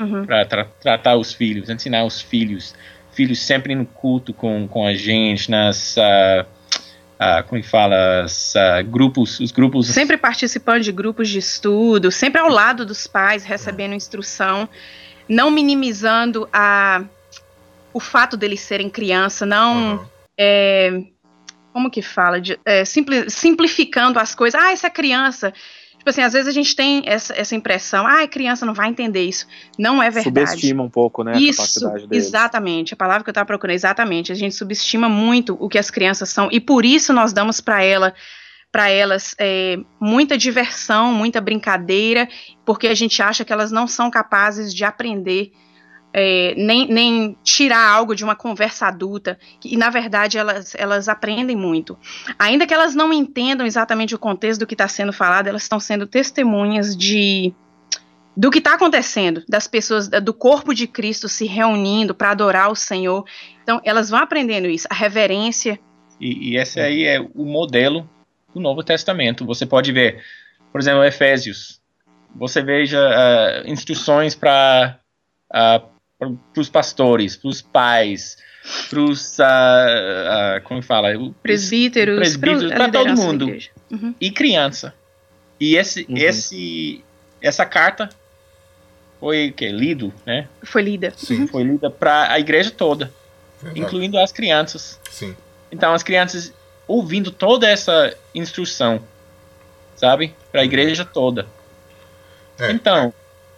uhum. 0.00 0.26
para 0.26 0.44
tra 0.46 0.64
tratar 0.80 1.14
os 1.14 1.32
filhos, 1.32 1.70
ensinar 1.70 2.04
os 2.04 2.20
filhos 2.20 2.74
filhos 3.12 3.40
sempre 3.40 3.74
no 3.74 3.86
culto 3.86 4.32
com, 4.32 4.66
com 4.66 4.86
a 4.86 4.94
gente, 4.94 5.50
nas. 5.50 5.96
Uh, 5.96 6.46
uh, 7.20 7.44
como 7.46 7.60
é 7.60 7.62
fala? 7.62 8.24
As, 8.24 8.54
uh, 8.54 8.84
grupos, 8.84 9.40
os 9.40 9.52
grupos. 9.52 9.88
Sempre 9.88 10.16
participando 10.16 10.82
de 10.82 10.92
grupos 10.92 11.28
de 11.28 11.38
estudo, 11.38 12.10
sempre 12.10 12.40
ao 12.40 12.48
lado 12.48 12.84
dos 12.84 13.06
pais, 13.06 13.44
recebendo 13.44 13.94
instrução, 13.94 14.68
não 15.28 15.50
minimizando 15.50 16.48
a, 16.52 17.04
o 17.92 18.00
fato 18.00 18.36
deles 18.36 18.60
serem 18.60 18.88
criança, 18.88 19.44
não. 19.44 19.96
Uhum. 19.96 20.06
É, 20.38 21.02
como 21.72 21.90
que 21.90 22.02
fala? 22.02 22.40
De, 22.40 22.58
é, 22.64 22.84
simpli, 22.84 23.30
simplificando 23.30 24.18
as 24.18 24.34
coisas. 24.34 24.60
Ah, 24.60 24.72
essa 24.72 24.90
criança 24.90 25.52
Tipo 26.02 26.10
assim, 26.10 26.22
às 26.22 26.32
vezes 26.32 26.48
a 26.48 26.52
gente 26.52 26.74
tem 26.74 27.04
essa, 27.06 27.32
essa 27.32 27.54
impressão, 27.54 28.04
ah, 28.04 28.22
a 28.22 28.26
criança 28.26 28.66
não 28.66 28.74
vai 28.74 28.88
entender 28.88 29.22
isso. 29.22 29.46
Não 29.78 30.02
é 30.02 30.10
verdade. 30.10 30.48
Subestima 30.48 30.82
um 30.82 30.90
pouco, 30.90 31.22
né, 31.22 31.38
isso, 31.38 31.62
a 31.62 31.64
capacidade 31.64 32.08
deles. 32.08 32.26
exatamente. 32.26 32.92
A 32.92 32.96
palavra 32.96 33.22
que 33.22 33.30
eu 33.30 33.32
estava 33.32 33.46
procurando, 33.46 33.76
exatamente. 33.76 34.32
A 34.32 34.34
gente 34.34 34.52
subestima 34.52 35.08
muito 35.08 35.56
o 35.60 35.68
que 35.68 35.78
as 35.78 35.92
crianças 35.92 36.28
são 36.28 36.48
e 36.50 36.58
por 36.58 36.84
isso 36.84 37.12
nós 37.12 37.32
damos 37.32 37.60
para 37.60 37.84
ela 37.84 38.12
para 38.72 38.88
elas 38.88 39.36
é, 39.38 39.78
muita 40.00 40.36
diversão, 40.36 41.12
muita 41.12 41.40
brincadeira, 41.40 42.28
porque 42.64 42.88
a 42.88 42.94
gente 42.94 43.22
acha 43.22 43.44
que 43.44 43.52
elas 43.52 43.70
não 43.70 43.86
são 43.86 44.10
capazes 44.10 44.74
de 44.74 44.82
aprender 44.82 45.52
é, 46.12 46.54
nem, 46.56 46.86
nem 46.88 47.36
tirar 47.42 47.88
algo 47.88 48.14
de 48.14 48.22
uma 48.22 48.36
conversa 48.36 48.86
adulta, 48.86 49.38
e 49.64 49.76
na 49.76 49.90
verdade 49.90 50.36
elas, 50.38 50.74
elas 50.76 51.08
aprendem 51.08 51.56
muito. 51.56 51.98
Ainda 52.38 52.66
que 52.66 52.74
elas 52.74 52.94
não 52.94 53.12
entendam 53.12 53.66
exatamente 53.66 54.14
o 54.14 54.18
contexto 54.18 54.60
do 54.60 54.66
que 54.66 54.74
está 54.74 54.88
sendo 54.88 55.12
falado, 55.12 55.46
elas 55.46 55.62
estão 55.62 55.80
sendo 55.80 56.06
testemunhas 56.06 56.96
de 56.96 57.54
do 58.34 58.50
que 58.50 58.58
está 58.58 58.74
acontecendo, 58.74 59.44
das 59.46 59.66
pessoas, 59.66 60.08
do 60.08 60.32
corpo 60.32 60.74
de 60.74 60.86
Cristo 60.86 61.28
se 61.28 61.44
reunindo 61.44 62.14
para 62.14 62.30
adorar 62.30 62.70
o 62.70 62.74
Senhor. 62.74 63.26
Então, 63.62 63.78
elas 63.84 64.08
vão 64.08 64.20
aprendendo 64.20 64.68
isso, 64.68 64.88
a 64.90 64.94
reverência. 64.94 65.78
E, 66.18 66.52
e 66.52 66.56
esse 66.56 66.80
aí 66.80 67.04
é 67.04 67.20
o 67.20 67.44
modelo 67.44 68.08
do 68.54 68.58
Novo 68.58 68.82
Testamento. 68.82 69.44
Você 69.44 69.66
pode 69.66 69.92
ver, 69.92 70.22
por 70.72 70.80
exemplo, 70.80 71.04
Efésios. 71.04 71.78
Você 72.34 72.62
veja 72.62 72.98
uh, 72.98 73.70
instruções 73.70 74.34
para 74.34 74.98
uh, 75.52 75.91
para 76.52 76.60
os 76.60 76.68
pastores, 76.68 77.36
para 77.36 77.48
os 77.48 77.62
pais, 77.62 78.36
para 78.88 79.00
os 79.00 79.38
uh, 79.38 79.42
uh, 79.42 80.62
como 80.64 80.82
fala, 80.82 81.08
presbíteros, 81.42 82.16
presbíteros 82.16 82.72
para 82.72 82.90
todo 82.90 83.14
mundo 83.14 83.46
uhum. 83.90 84.14
e 84.20 84.30
criança. 84.30 84.94
E 85.58 85.76
esse, 85.76 86.06
uhum. 86.08 86.16
esse, 86.16 87.04
essa 87.40 87.64
carta 87.64 88.08
foi 89.20 89.52
que 89.52 89.68
lido, 89.68 90.12
né? 90.26 90.48
Foi 90.62 90.82
lida. 90.82 91.12
Sim. 91.16 91.46
Foi 91.46 91.62
lida 91.62 91.90
para 91.90 92.32
a 92.32 92.38
igreja 92.38 92.70
toda, 92.70 93.12
Verdade. 93.60 93.80
incluindo 93.80 94.18
as 94.18 94.32
crianças. 94.32 94.98
Sim. 95.10 95.36
Então 95.70 95.92
as 95.92 96.02
crianças 96.02 96.52
ouvindo 96.86 97.30
toda 97.30 97.68
essa 97.68 98.14
instrução, 98.34 99.02
sabe, 99.96 100.34
para 100.50 100.60
a 100.60 100.62
uhum. 100.62 100.68
igreja 100.68 101.04
toda. 101.04 101.46
É. 102.58 102.70
Então, 102.70 103.12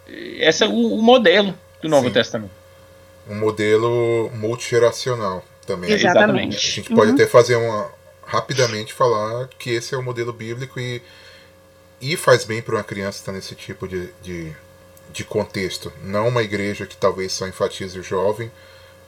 esse 0.07 0.63
é 0.63 0.67
o, 0.67 0.93
o 0.93 1.01
modelo 1.01 1.53
do 1.85 1.89
Novo 1.89 2.07
Sim. 2.07 2.13
Testamento. 2.13 2.51
Um 3.29 3.35
modelo 3.35 4.29
multigeracional 4.33 5.45
também. 5.65 5.91
Exatamente. 5.91 6.57
A 6.57 6.59
gente 6.59 6.93
pode 6.93 7.09
uhum. 7.09 7.15
até 7.15 7.27
fazer 7.27 7.55
uma. 7.55 7.89
rapidamente 8.25 8.93
falar 8.93 9.47
que 9.59 9.69
esse 9.69 9.93
é 9.93 9.97
o 9.97 10.03
modelo 10.03 10.33
bíblico 10.33 10.79
e, 10.79 11.01
e 12.01 12.17
faz 12.17 12.43
bem 12.43 12.61
para 12.61 12.75
uma 12.75 12.83
criança 12.83 13.19
estar 13.19 13.31
nesse 13.31 13.55
tipo 13.55 13.87
de, 13.87 14.09
de, 14.21 14.51
de, 15.11 15.23
contexto. 15.23 15.91
Não 16.03 16.27
uma 16.27 16.43
igreja 16.43 16.85
que 16.85 16.97
talvez 16.97 17.31
só 17.31 17.47
enfatize 17.47 17.97
o 17.99 18.03
jovem 18.03 18.51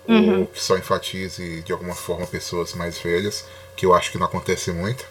uhum. 0.08 0.42
ou 0.42 0.48
que 0.48 0.62
só 0.62 0.78
enfatize 0.78 1.62
de 1.62 1.72
alguma 1.72 1.96
forma 1.96 2.26
pessoas 2.26 2.74
mais 2.74 2.98
velhas, 2.98 3.46
que 3.76 3.86
eu 3.86 3.94
acho 3.94 4.12
que 4.12 4.18
não 4.18 4.26
acontece 4.26 4.72
muito. 4.72 5.06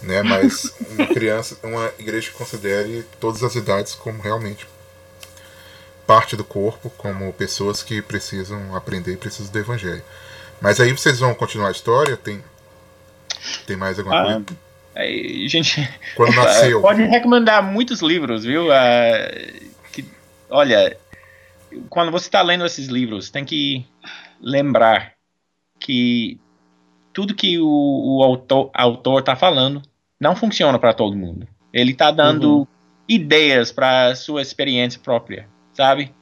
Né, 0.00 0.22
mas 0.22 0.72
uma 0.90 1.08
criança, 1.08 1.58
uma 1.60 1.92
igreja 1.98 2.30
que 2.30 2.36
considere 2.36 3.04
todas 3.18 3.42
as 3.42 3.56
idades 3.56 3.94
como 3.96 4.22
realmente 4.22 4.64
parte 6.08 6.34
do 6.34 6.42
corpo, 6.42 6.88
como 6.96 7.30
pessoas 7.34 7.82
que 7.82 8.00
precisam 8.00 8.74
aprender 8.74 9.12
e 9.12 9.16
precisam 9.18 9.52
do 9.52 9.58
evangelho. 9.58 10.02
Mas 10.58 10.80
aí 10.80 10.90
vocês 10.90 11.18
vão 11.18 11.34
continuar 11.34 11.68
a 11.68 11.70
história? 11.70 12.16
Tem, 12.16 12.42
tem 13.66 13.76
mais 13.76 13.98
alguma 13.98 14.18
ah, 14.18 14.24
coisa? 14.24 14.46
Aí, 14.96 15.46
gente, 15.46 15.86
quando 16.16 16.32
nasceu. 16.34 16.80
Pode 16.80 17.02
recomendar 17.02 17.62
muitos 17.62 18.00
livros, 18.00 18.42
viu? 18.42 18.68
Uh, 18.68 19.70
que, 19.92 20.02
olha, 20.48 20.96
quando 21.90 22.10
você 22.10 22.26
está 22.26 22.40
lendo 22.40 22.64
esses 22.64 22.88
livros, 22.88 23.28
tem 23.28 23.44
que 23.44 23.86
lembrar 24.40 25.12
que 25.78 26.40
tudo 27.12 27.34
que 27.34 27.58
o, 27.58 27.66
o 27.66 28.22
autor 28.72 29.20
está 29.20 29.36
falando 29.36 29.82
não 30.18 30.34
funciona 30.34 30.78
para 30.78 30.94
todo 30.94 31.14
mundo. 31.14 31.46
Ele 31.70 31.92
está 31.92 32.10
dando 32.10 32.60
uhum. 32.60 32.66
ideias 33.06 33.70
para 33.70 34.14
sua 34.14 34.40
experiência 34.40 34.98
própria 35.04 35.46
sabe? 35.78 36.12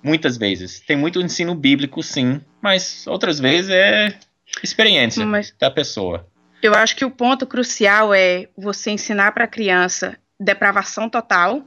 Muitas 0.00 0.36
vezes. 0.36 0.78
Tem 0.78 0.96
muito 0.96 1.20
ensino 1.20 1.56
bíblico, 1.56 2.02
sim, 2.04 2.40
mas 2.62 3.04
outras 3.08 3.40
vezes 3.40 3.68
é. 3.68 4.16
experiência 4.62 5.26
Mas 5.26 5.52
da 5.58 5.70
pessoa. 5.70 6.26
Eu 6.62 6.74
acho 6.74 6.94
que 6.94 7.04
o 7.04 7.10
ponto 7.10 7.46
crucial 7.46 8.14
é 8.14 8.48
você 8.56 8.92
ensinar 8.92 9.32
para 9.32 9.44
a 9.44 9.48
criança 9.48 10.16
depravação 10.38 11.10
total. 11.10 11.64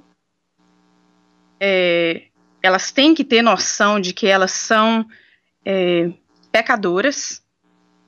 É, 1.59 2.23
elas 2.61 2.91
têm 2.91 3.13
que 3.13 3.25
ter 3.25 3.41
noção 3.41 3.99
de 3.99 4.13
que 4.13 4.25
elas 4.25 4.51
são 4.51 5.05
é, 5.65 6.09
pecadoras 6.51 7.43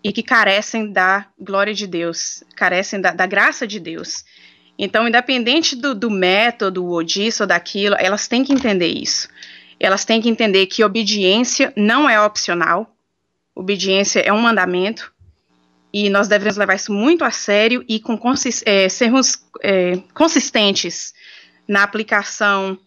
e 0.03 0.13
que 0.13 0.23
carecem 0.23 0.91
da 0.91 1.27
glória 1.37 1.73
de 1.73 1.85
Deus, 1.85 2.43
carecem 2.55 3.01
da, 3.01 3.11
da 3.11 3.25
graça 3.25 3.67
de 3.67 3.79
Deus. 3.79 4.23
Então, 4.77 5.07
independente 5.07 5.75
do, 5.75 5.95
do 5.95 6.11
método, 6.11 6.85
ou 6.85 7.03
disso 7.03 7.43
ou 7.43 7.47
daquilo, 7.47 7.95
elas 7.97 8.27
têm 8.27 8.43
que 8.43 8.53
entender 8.53 8.87
isso. 8.87 9.29
Elas 9.79 10.03
têm 10.03 10.21
que 10.21 10.29
entender 10.29 10.65
que 10.67 10.83
obediência 10.83 11.73
não 11.75 12.09
é 12.09 12.19
opcional, 12.21 12.93
obediência 13.53 14.19
é 14.19 14.31
um 14.33 14.41
mandamento, 14.41 15.13
e 15.93 16.09
nós 16.09 16.27
devemos 16.27 16.57
levar 16.57 16.75
isso 16.75 16.91
muito 16.91 17.23
a 17.23 17.31
sério 17.31 17.83
e 17.87 18.01
com 18.01 18.19
é, 18.65 18.89
sermos 18.89 19.45
é, 19.63 19.97
consistentes 20.13 21.13
na 21.65 21.83
aplicação 21.83 22.77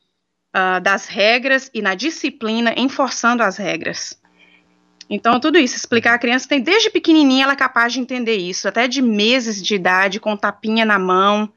uh, 0.55 0.81
das 0.81 1.07
regras 1.07 1.71
e 1.73 1.81
na 1.81 1.95
disciplina, 1.95 2.75
enforçando 2.77 3.43
as 3.43 3.57
regras. 3.57 4.19
Então, 5.09 5.41
tudo 5.41 5.59
isso, 5.59 5.75
explicar 5.75 6.15
a 6.15 6.19
criança 6.19 6.49
tem 6.49 6.61
desde 6.61 6.91
pequenininha 6.91 7.45
ela 7.45 7.55
é 7.55 7.57
capaz 7.57 7.95
de 7.95 8.01
entender 8.01 8.37
isso, 8.37 8.69
até 8.69 8.87
de 8.87 9.01
meses 9.01 9.63
de 9.63 9.75
idade, 9.75 10.21
com 10.21 10.37
tapinha 10.37 10.85
na 10.85 10.99
mão. 10.99 11.51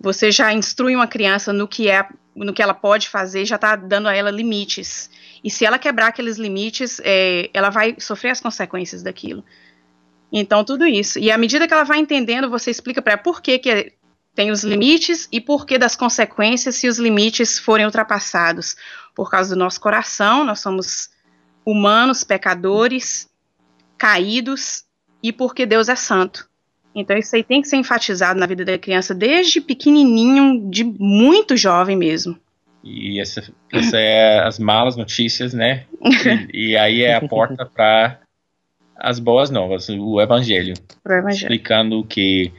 Você 0.00 0.30
já 0.30 0.52
instrui 0.52 0.94
uma 0.94 1.06
criança 1.06 1.52
no 1.52 1.66
que 1.66 1.88
é, 1.88 2.06
no 2.34 2.52
que 2.52 2.62
ela 2.62 2.74
pode 2.74 3.08
fazer, 3.08 3.44
já 3.44 3.56
está 3.56 3.74
dando 3.74 4.08
a 4.08 4.14
ela 4.14 4.30
limites. 4.30 5.10
E 5.42 5.50
se 5.50 5.64
ela 5.64 5.78
quebrar 5.78 6.08
aqueles 6.08 6.36
limites, 6.36 7.00
é, 7.04 7.50
ela 7.52 7.70
vai 7.70 7.96
sofrer 7.98 8.30
as 8.30 8.40
consequências 8.40 9.02
daquilo. 9.02 9.44
Então, 10.32 10.64
tudo 10.64 10.86
isso. 10.86 11.18
E 11.18 11.30
à 11.30 11.38
medida 11.38 11.66
que 11.66 11.74
ela 11.74 11.84
vai 11.84 11.98
entendendo, 11.98 12.50
você 12.50 12.70
explica 12.70 13.00
para 13.02 13.14
ela 13.14 13.22
por 13.22 13.40
que, 13.40 13.58
que 13.58 13.92
tem 14.34 14.50
os 14.50 14.62
limites 14.62 15.28
e 15.32 15.40
por 15.40 15.66
que 15.66 15.78
das 15.78 15.96
consequências 15.96 16.76
se 16.76 16.86
os 16.86 16.98
limites 16.98 17.58
forem 17.58 17.86
ultrapassados. 17.86 18.76
Por 19.14 19.30
causa 19.30 19.54
do 19.54 19.58
nosso 19.58 19.80
coração, 19.80 20.44
nós 20.44 20.60
somos 20.60 21.10
humanos, 21.64 22.22
pecadores, 22.22 23.28
caídos, 23.96 24.84
e 25.22 25.32
porque 25.32 25.66
Deus 25.66 25.88
é 25.88 25.96
santo. 25.96 26.47
Então 27.00 27.16
isso 27.16 27.34
aí 27.34 27.42
tem 27.42 27.62
que 27.62 27.68
ser 27.68 27.76
enfatizado 27.76 28.38
na 28.38 28.46
vida 28.46 28.64
da 28.64 28.78
criança 28.78 29.14
desde 29.14 29.60
pequenininho, 29.60 30.68
de 30.70 30.84
muito 30.84 31.56
jovem 31.56 31.96
mesmo. 31.96 32.38
E 32.82 33.20
essa, 33.20 33.42
essa 33.72 33.98
é 33.98 34.40
as 34.40 34.58
malas 34.58 34.96
notícias, 34.96 35.52
né? 35.52 35.84
E, 36.52 36.70
e 36.70 36.76
aí 36.76 37.02
é 37.02 37.14
a 37.14 37.20
porta 37.20 37.66
para 37.66 38.20
as 38.96 39.18
boas 39.18 39.50
novas, 39.50 39.88
o 39.88 40.20
evangelho, 40.20 40.74
o 41.04 41.12
evangelho. 41.12 41.42
explicando 41.42 42.04
que 42.04 42.52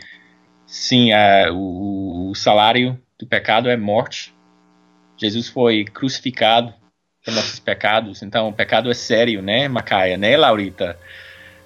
sim, 0.66 1.12
a, 1.12 1.52
o, 1.52 2.30
o 2.30 2.36
salário 2.36 2.98
do 3.18 3.28
pecado 3.28 3.70
é 3.70 3.76
morte. 3.76 4.34
Jesus 5.18 5.50
foi 5.50 5.84
crucificado 5.84 6.74
por 7.26 7.34
nossos 7.34 7.60
pecados. 7.60 8.22
Então, 8.24 8.48
o 8.48 8.54
pecado 8.54 8.90
é 8.90 8.94
sério, 8.94 9.42
né, 9.42 9.68
Macaia, 9.68 10.18
né, 10.18 10.38
Laurita? 10.38 10.98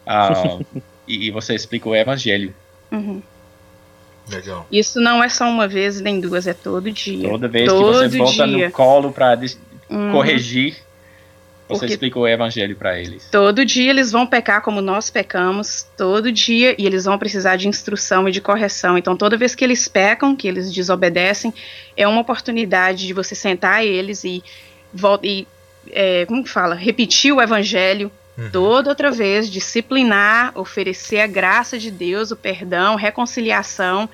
Uh, 0.07 0.81
e, 1.07 1.27
e, 1.27 1.31
você 1.31 1.53
explica 1.53 1.87
o 1.87 1.95
evangelho. 1.95 2.53
Uhum. 2.93 3.21
Legal. 4.29 4.65
Isso 4.71 5.01
não 5.01 5.21
é 5.21 5.27
só 5.27 5.49
uma 5.49 5.67
vez 5.67 5.99
nem 5.99 6.19
duas, 6.19 6.47
é 6.47 6.53
todo 6.53 6.91
dia. 6.91 7.27
Toda 7.27 7.47
vez 7.47 7.67
todo 7.67 8.03
que 8.03 8.09
você 8.09 8.17
volta 8.17 8.47
dia. 8.47 8.67
no 8.67 8.71
colo 8.71 9.11
para 9.11 9.37
uhum. 9.89 10.11
corrigir, 10.11 10.75
você 11.67 11.79
Porque 11.79 11.93
explica 11.93 12.19
o 12.19 12.27
evangelho 12.27 12.75
para 12.75 12.99
eles. 12.99 13.27
Todo 13.31 13.65
dia 13.65 13.89
eles 13.89 14.11
vão 14.11 14.25
pecar 14.25 14.61
como 14.61 14.81
nós 14.81 15.09
pecamos, 15.09 15.85
todo 15.97 16.31
dia, 16.31 16.75
e 16.77 16.85
eles 16.85 17.05
vão 17.05 17.17
precisar 17.17 17.55
de 17.55 17.67
instrução 17.67 18.29
e 18.29 18.31
de 18.31 18.39
correção. 18.39 18.97
Então, 18.97 19.17
toda 19.17 19.35
vez 19.35 19.55
que 19.55 19.63
eles 19.63 19.87
pecam, 19.87 20.35
que 20.35 20.47
eles 20.47 20.71
desobedecem, 20.71 21.53
é 21.97 22.07
uma 22.07 22.21
oportunidade 22.21 23.07
de 23.07 23.13
você 23.13 23.35
sentar 23.35 23.83
eles 23.85 24.23
e 24.23 24.43
volta 24.93 25.25
e 25.25 25.47
é, 25.91 26.25
como 26.25 26.45
fala, 26.45 26.75
repetir 26.75 27.33
o 27.33 27.41
evangelho 27.41 28.11
uhum. 28.37 28.49
toda 28.51 28.89
outra 28.89 29.11
vez, 29.11 29.49
disciplinar, 29.49 30.51
oferecer 30.57 31.19
a 31.19 31.27
graça 31.27 31.77
de 31.77 31.91
Deus, 31.91 32.31
o 32.31 32.35
perdão, 32.35 32.95
reconciliação. 32.95 34.09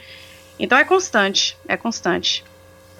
Então 0.60 0.78
é 0.78 0.84
constante, 0.84 1.58
é 1.68 1.78
constante. 1.78 2.44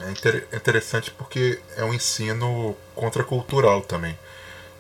É 0.02 0.12
inter 0.12 0.48
interessante 0.54 1.12
porque 1.12 1.60
é 1.76 1.84
um 1.84 1.94
ensino 1.94 2.76
contracultural 2.96 3.82
também. 3.82 4.18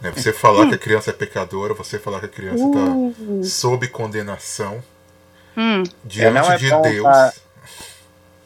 Né? 0.01 0.11
Você 0.11 0.31
falar 0.31 0.65
hum. 0.65 0.69
que 0.69 0.75
a 0.75 0.79
criança 0.79 1.09
é 1.09 1.13
pecadora, 1.13 1.73
você 1.73 1.99
falar 1.99 2.19
que 2.21 2.25
a 2.27 2.29
criança 2.29 2.63
está 2.63 2.79
uh. 2.79 3.43
sob 3.43 3.87
condenação 3.89 4.81
hum. 5.57 5.83
diante 6.05 6.49
é, 6.49 6.53
é 6.53 6.57
de 6.57 6.69
Deus. 6.69 7.01
Pra... 7.01 7.33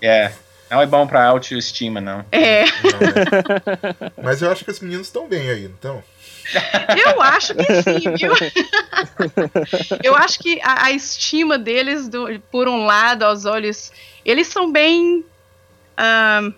É, 0.02 0.34
não 0.70 0.82
é 0.82 0.86
bom 0.88 1.06
pra 1.06 1.26
autoestima, 1.26 2.02
não. 2.02 2.26
É. 2.32 2.64
Não, 2.66 4.10
é. 4.10 4.12
Mas 4.24 4.42
eu 4.42 4.52
acho 4.52 4.66
que 4.66 4.72
os 4.72 4.80
meninos 4.80 5.08
estão 5.08 5.28
bem 5.28 5.48
aí, 5.50 5.66
então. 5.66 6.04
Eu 6.98 7.22
acho 7.22 7.56
que 7.56 7.64
sim, 7.82 8.16
viu? 8.16 8.34
Eu 10.04 10.16
acho 10.16 10.40
que 10.40 10.60
a, 10.62 10.86
a 10.86 10.92
estima 10.92 11.58
deles, 11.58 12.08
do, 12.08 12.40
por 12.52 12.68
um 12.68 12.86
lado, 12.86 13.24
aos 13.24 13.46
olhos, 13.46 13.92
eles 14.26 14.48
são 14.48 14.72
bem. 14.72 15.24
Um, 15.98 16.54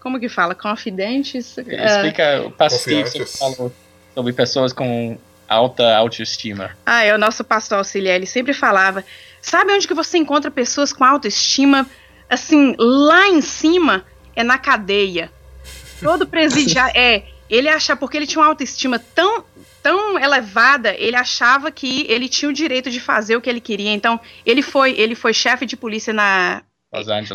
como 0.00 0.18
que 0.18 0.28
fala? 0.28 0.54
Confidentes? 0.54 1.58
Explica 1.58 2.42
o 2.46 2.50
pastor 2.50 3.04
falou 3.38 3.72
sobre 4.14 4.32
pessoas 4.32 4.72
com 4.72 5.18
alta 5.48 5.96
autoestima. 5.96 6.70
Ah, 6.86 7.04
é 7.04 7.14
o 7.14 7.18
nosso 7.18 7.44
pastor 7.44 7.78
auxiliar, 7.78 8.16
ele 8.16 8.26
sempre 8.26 8.54
falava: 8.54 9.04
sabe 9.42 9.72
onde 9.72 9.86
que 9.86 9.94
você 9.94 10.18
encontra 10.18 10.50
pessoas 10.50 10.92
com 10.92 11.04
autoestima? 11.04 11.86
assim, 12.28 12.74
lá 12.78 13.28
em 13.28 13.40
cima 13.40 14.04
é 14.36 14.44
na 14.44 14.58
cadeia. 14.58 15.30
Todo 16.00 16.26
presidiário. 16.26 16.92
é, 16.98 17.24
ele 17.48 17.68
achava, 17.68 17.98
porque 17.98 18.16
ele 18.16 18.26
tinha 18.26 18.42
uma 18.42 18.48
autoestima 18.48 18.98
tão, 18.98 19.44
tão 19.82 20.18
elevada, 20.18 20.94
ele 20.94 21.16
achava 21.16 21.70
que 21.70 22.06
ele 22.08 22.28
tinha 22.28 22.48
o 22.48 22.52
direito 22.52 22.90
de 22.90 23.00
fazer 23.00 23.36
o 23.36 23.40
que 23.40 23.48
ele 23.48 23.60
queria. 23.60 23.92
Então, 23.92 24.20
ele 24.44 24.62
foi, 24.62 24.92
ele 24.98 25.14
foi 25.14 25.32
chefe 25.32 25.66
de 25.66 25.76
polícia 25.76 26.12
na. 26.12 26.62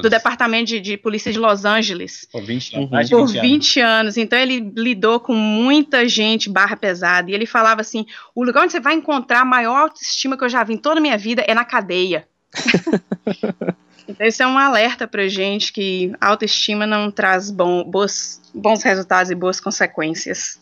Do 0.01 0.09
departamento 0.09 0.65
de, 0.65 0.79
de, 0.79 0.97
polícia 0.97 1.31
de 1.31 1.37
Los 1.37 1.63
Angeles. 1.63 2.27
Por 2.31 2.43
20, 2.43 2.75
uhum. 2.75 2.89
mais 2.89 3.07
de 3.07 3.15
20 3.15 3.21
Por 3.21 3.41
20 3.41 3.79
anos. 3.79 3.99
anos. 3.99 4.17
Então 4.17 4.39
ele 4.39 4.71
lidou 4.75 5.19
com 5.19 5.35
muita 5.35 6.09
gente 6.09 6.49
barra 6.49 6.75
pesada. 6.75 7.29
E 7.29 7.35
ele 7.35 7.45
falava 7.45 7.79
assim: 7.79 8.03
o 8.33 8.43
lugar 8.43 8.63
onde 8.63 8.71
você 8.71 8.79
vai 8.79 8.95
encontrar 8.95 9.41
a 9.41 9.45
maior 9.45 9.81
autoestima 9.81 10.35
que 10.35 10.43
eu 10.43 10.49
já 10.49 10.63
vi 10.63 10.73
em 10.73 10.77
toda 10.77 10.99
a 10.99 11.01
minha 11.01 11.19
vida 11.19 11.43
é 11.47 11.53
na 11.53 11.63
cadeia. 11.63 12.27
Então, 14.07 14.27
isso 14.27 14.43
é 14.43 14.47
um 14.47 14.57
alerta 14.57 15.07
pra 15.07 15.27
gente 15.27 15.71
que 15.71 16.13
autoestima 16.19 16.85
não 16.85 17.09
traz 17.09 17.49
bom, 17.49 17.83
boas, 17.83 18.41
bons 18.53 18.83
resultados 18.83 19.31
e 19.31 19.35
boas 19.35 19.59
consequências. 19.59 20.59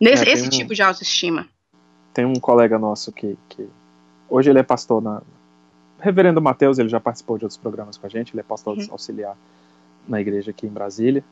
Nesse, 0.00 0.28
é, 0.28 0.32
esse 0.32 0.46
um, 0.46 0.50
tipo 0.50 0.74
de 0.74 0.82
autoestima. 0.82 1.46
Tem 2.14 2.24
um 2.24 2.34
colega 2.34 2.78
nosso 2.78 3.12
que, 3.12 3.36
que. 3.48 3.68
Hoje 4.28 4.50
ele 4.50 4.58
é 4.58 4.62
pastor 4.62 5.02
na. 5.02 5.22
Reverendo 6.00 6.40
Mateus, 6.40 6.78
ele 6.78 6.88
já 6.88 7.00
participou 7.00 7.36
de 7.36 7.44
outros 7.44 7.58
programas 7.58 7.96
com 7.96 8.06
a 8.06 8.08
gente, 8.08 8.32
ele 8.32 8.40
é 8.40 8.44
pastor 8.44 8.78
uhum. 8.78 8.86
auxiliar 8.90 9.36
na 10.06 10.20
igreja 10.20 10.52
aqui 10.52 10.64
em 10.64 10.70
Brasília, 10.70 11.24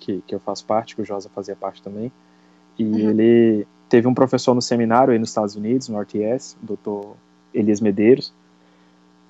que, 0.00 0.22
que 0.26 0.34
eu 0.34 0.40
faço 0.40 0.64
parte, 0.64 0.96
que 0.96 1.02
o 1.02 1.04
Josa 1.04 1.28
fazia 1.28 1.54
parte 1.54 1.82
também. 1.82 2.10
E 2.78 2.84
uhum. 2.84 3.10
ele 3.10 3.66
teve 3.88 4.08
um 4.08 4.14
professor 4.14 4.54
no 4.54 4.62
seminário 4.62 5.12
aí 5.12 5.18
nos 5.18 5.28
Estados 5.28 5.54
Unidos, 5.56 5.88
no 5.88 6.00
RTS, 6.00 6.56
o 6.62 6.66
doutor 6.66 7.16
Elias 7.52 7.80
Medeiros, 7.80 8.32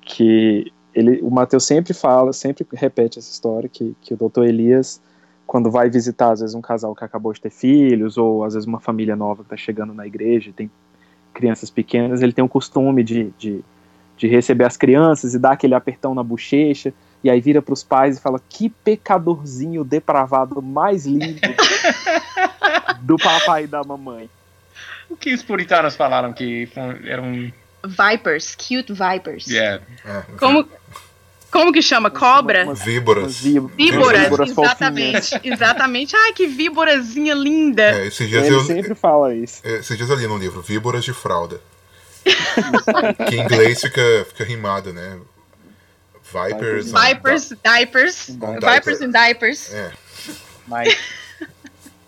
que 0.00 0.72
ele, 0.94 1.20
o 1.22 1.30
Mateus 1.30 1.64
sempre 1.64 1.92
fala, 1.92 2.33
sempre 2.33 2.66
repete 2.72 3.18
essa 3.18 3.30
história, 3.30 3.68
que, 3.68 3.96
que 4.00 4.14
o 4.14 4.16
doutor 4.16 4.46
Elias, 4.46 5.00
quando 5.46 5.70
vai 5.70 5.90
visitar, 5.90 6.33
às 6.33 6.40
vezes, 6.40 6.54
um 6.54 6.61
casal 6.61 6.94
que 6.94 7.04
acabou 7.04 7.33
de 7.33 7.40
ter 7.40 7.50
filhos, 7.50 8.16
ou 8.16 8.44
às 8.44 8.54
vezes 8.54 8.66
uma 8.66 8.80
família 8.80 9.16
nova 9.16 9.42
que 9.42 9.46
está 9.46 9.57
chegando 9.57 9.92
na 9.92 10.07
igreja, 10.07 10.52
tem 10.54 10.70
crianças 11.33 11.68
pequenas, 11.68 12.22
ele 12.22 12.33
tem 12.33 12.44
o 12.44 12.48
costume 12.48 13.02
de, 13.02 13.33
de, 13.37 13.61
de 14.16 14.28
receber 14.28 14.64
as 14.64 14.76
crianças 14.76 15.35
e 15.35 15.38
dar 15.38 15.52
aquele 15.52 15.74
apertão 15.74 16.14
na 16.14 16.22
bochecha, 16.22 16.94
e 17.24 17.28
aí 17.28 17.40
vira 17.40 17.61
para 17.61 17.72
os 17.72 17.83
pais 17.83 18.16
e 18.16 18.20
fala: 18.20 18.40
Que 18.48 18.68
pecadorzinho 18.68 19.83
depravado 19.83 20.62
mais 20.62 21.07
lindo 21.07 21.40
do 23.02 23.16
papai 23.16 23.64
e 23.64 23.66
da 23.66 23.83
mamãe. 23.83 24.30
O 25.11 25.16
que 25.16 25.35
os 25.35 25.42
puritanos 25.42 25.96
falaram 25.96 26.33
que 26.33 26.68
eram 27.04 27.50
Vipers, 27.84 28.54
cute 28.54 28.92
vipers. 28.92 29.46
Yeah. 29.46 29.82
É, 30.04 30.22
como, 30.38 30.68
como 31.50 31.72
que 31.72 31.82
chama? 31.82 32.10
Cobra? 32.10 32.64
Umas 32.64 32.82
víboras. 32.82 33.40
Víboras, 33.40 34.22
víboras 34.22 34.50
exatamente. 34.50 35.40
exatamente. 35.44 36.16
Ai, 36.16 36.32
que 36.32 36.46
víborazinha 36.46 37.34
linda. 37.34 38.00
É, 38.00 38.06
esses 38.06 38.28
dias 38.28 38.46
Ele 38.46 38.56
eu, 38.56 38.64
sempre 38.64 38.94
fala 38.94 39.34
isso. 39.34 39.60
É, 39.64 39.76
esses 39.76 39.96
dias 39.96 40.10
eu 40.10 40.16
li 40.16 40.26
no 40.26 40.36
livro, 40.36 40.60
Víboras 40.62 41.04
de 41.04 41.12
Fralda. 41.12 41.60
que 43.28 43.36
em 43.36 43.42
inglês 43.42 43.82
fica, 43.82 44.26
fica 44.28 44.44
rimado, 44.44 44.92
né? 44.92 45.20
Vipers. 46.24 46.90
Vipers, 46.90 47.52
diapers. 47.62 48.30
Vipers 48.30 49.00
and 49.02 49.10
diapers. 49.10 49.72
É. 49.72 49.92
Mas 50.66 50.96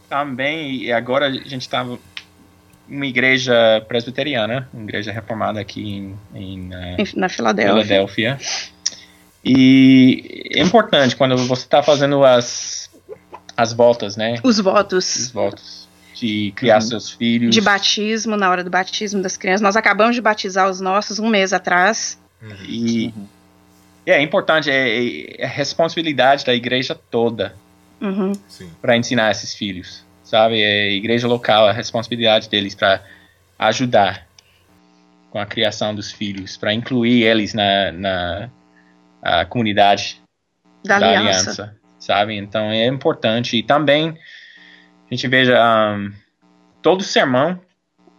também, 0.08 0.84
e 0.84 0.92
agora 0.92 1.26
a 1.26 1.30
gente 1.30 1.68
tava 1.68 1.98
uma 2.88 3.06
igreja 3.06 3.84
presbiteriana, 3.88 4.68
uma 4.72 4.84
igreja 4.84 5.12
reformada 5.12 5.60
aqui 5.60 5.82
em, 5.82 6.18
em 6.34 6.68
uh, 6.68 7.08
na 7.16 7.28
Filadélfia. 7.28 7.82
Filadélfia. 7.82 8.38
E 9.44 10.50
é 10.52 10.62
importante 10.62 11.14
quando 11.14 11.36
você 11.36 11.62
está 11.62 11.82
fazendo 11.82 12.24
as, 12.24 12.90
as 13.56 13.72
voltas, 13.72 14.16
né? 14.16 14.36
Os 14.42 14.58
votos. 14.58 15.16
Os 15.16 15.30
votos. 15.30 15.86
De 16.14 16.52
criar 16.56 16.76
uhum. 16.76 16.80
seus 16.80 17.10
filhos. 17.10 17.54
De 17.54 17.60
batismo, 17.60 18.36
na 18.36 18.48
hora 18.48 18.64
do 18.64 18.70
batismo 18.70 19.22
das 19.22 19.36
crianças. 19.36 19.60
Nós 19.60 19.76
acabamos 19.76 20.16
de 20.16 20.22
batizar 20.22 20.68
os 20.68 20.80
nossos 20.80 21.18
um 21.18 21.28
mês 21.28 21.52
atrás. 21.52 22.18
Uhum. 22.40 22.56
E 22.66 23.06
uhum. 23.14 23.26
é 24.06 24.22
importante, 24.22 24.70
é, 24.70 25.40
é, 25.40 25.44
a 25.44 25.48
responsabilidade 25.48 26.44
da 26.44 26.54
igreja 26.54 26.98
toda 27.10 27.54
uhum. 28.00 28.32
para 28.80 28.96
ensinar 28.96 29.30
esses 29.30 29.54
filhos 29.54 30.05
sabe? 30.26 30.60
É 30.60 30.82
a 30.82 30.90
igreja 30.90 31.26
local, 31.26 31.66
a 31.66 31.72
responsabilidade 31.72 32.50
deles 32.50 32.74
para 32.74 33.02
ajudar 33.58 34.26
com 35.30 35.38
a 35.38 35.46
criação 35.46 35.94
dos 35.94 36.10
filhos, 36.12 36.56
para 36.56 36.74
incluir 36.74 37.22
eles 37.22 37.54
na, 37.54 37.92
na 37.92 38.50
a 39.22 39.44
comunidade 39.44 40.20
da, 40.84 40.98
da 40.98 41.06
aliança. 41.06 41.50
aliança. 41.50 41.76
sabe? 41.98 42.36
Então 42.36 42.70
é 42.70 42.86
importante. 42.86 43.56
E 43.56 43.62
também 43.62 44.10
a 44.10 45.14
gente 45.14 45.26
veja 45.28 45.56
um, 45.94 46.12
todo 46.82 47.02
sermão 47.02 47.60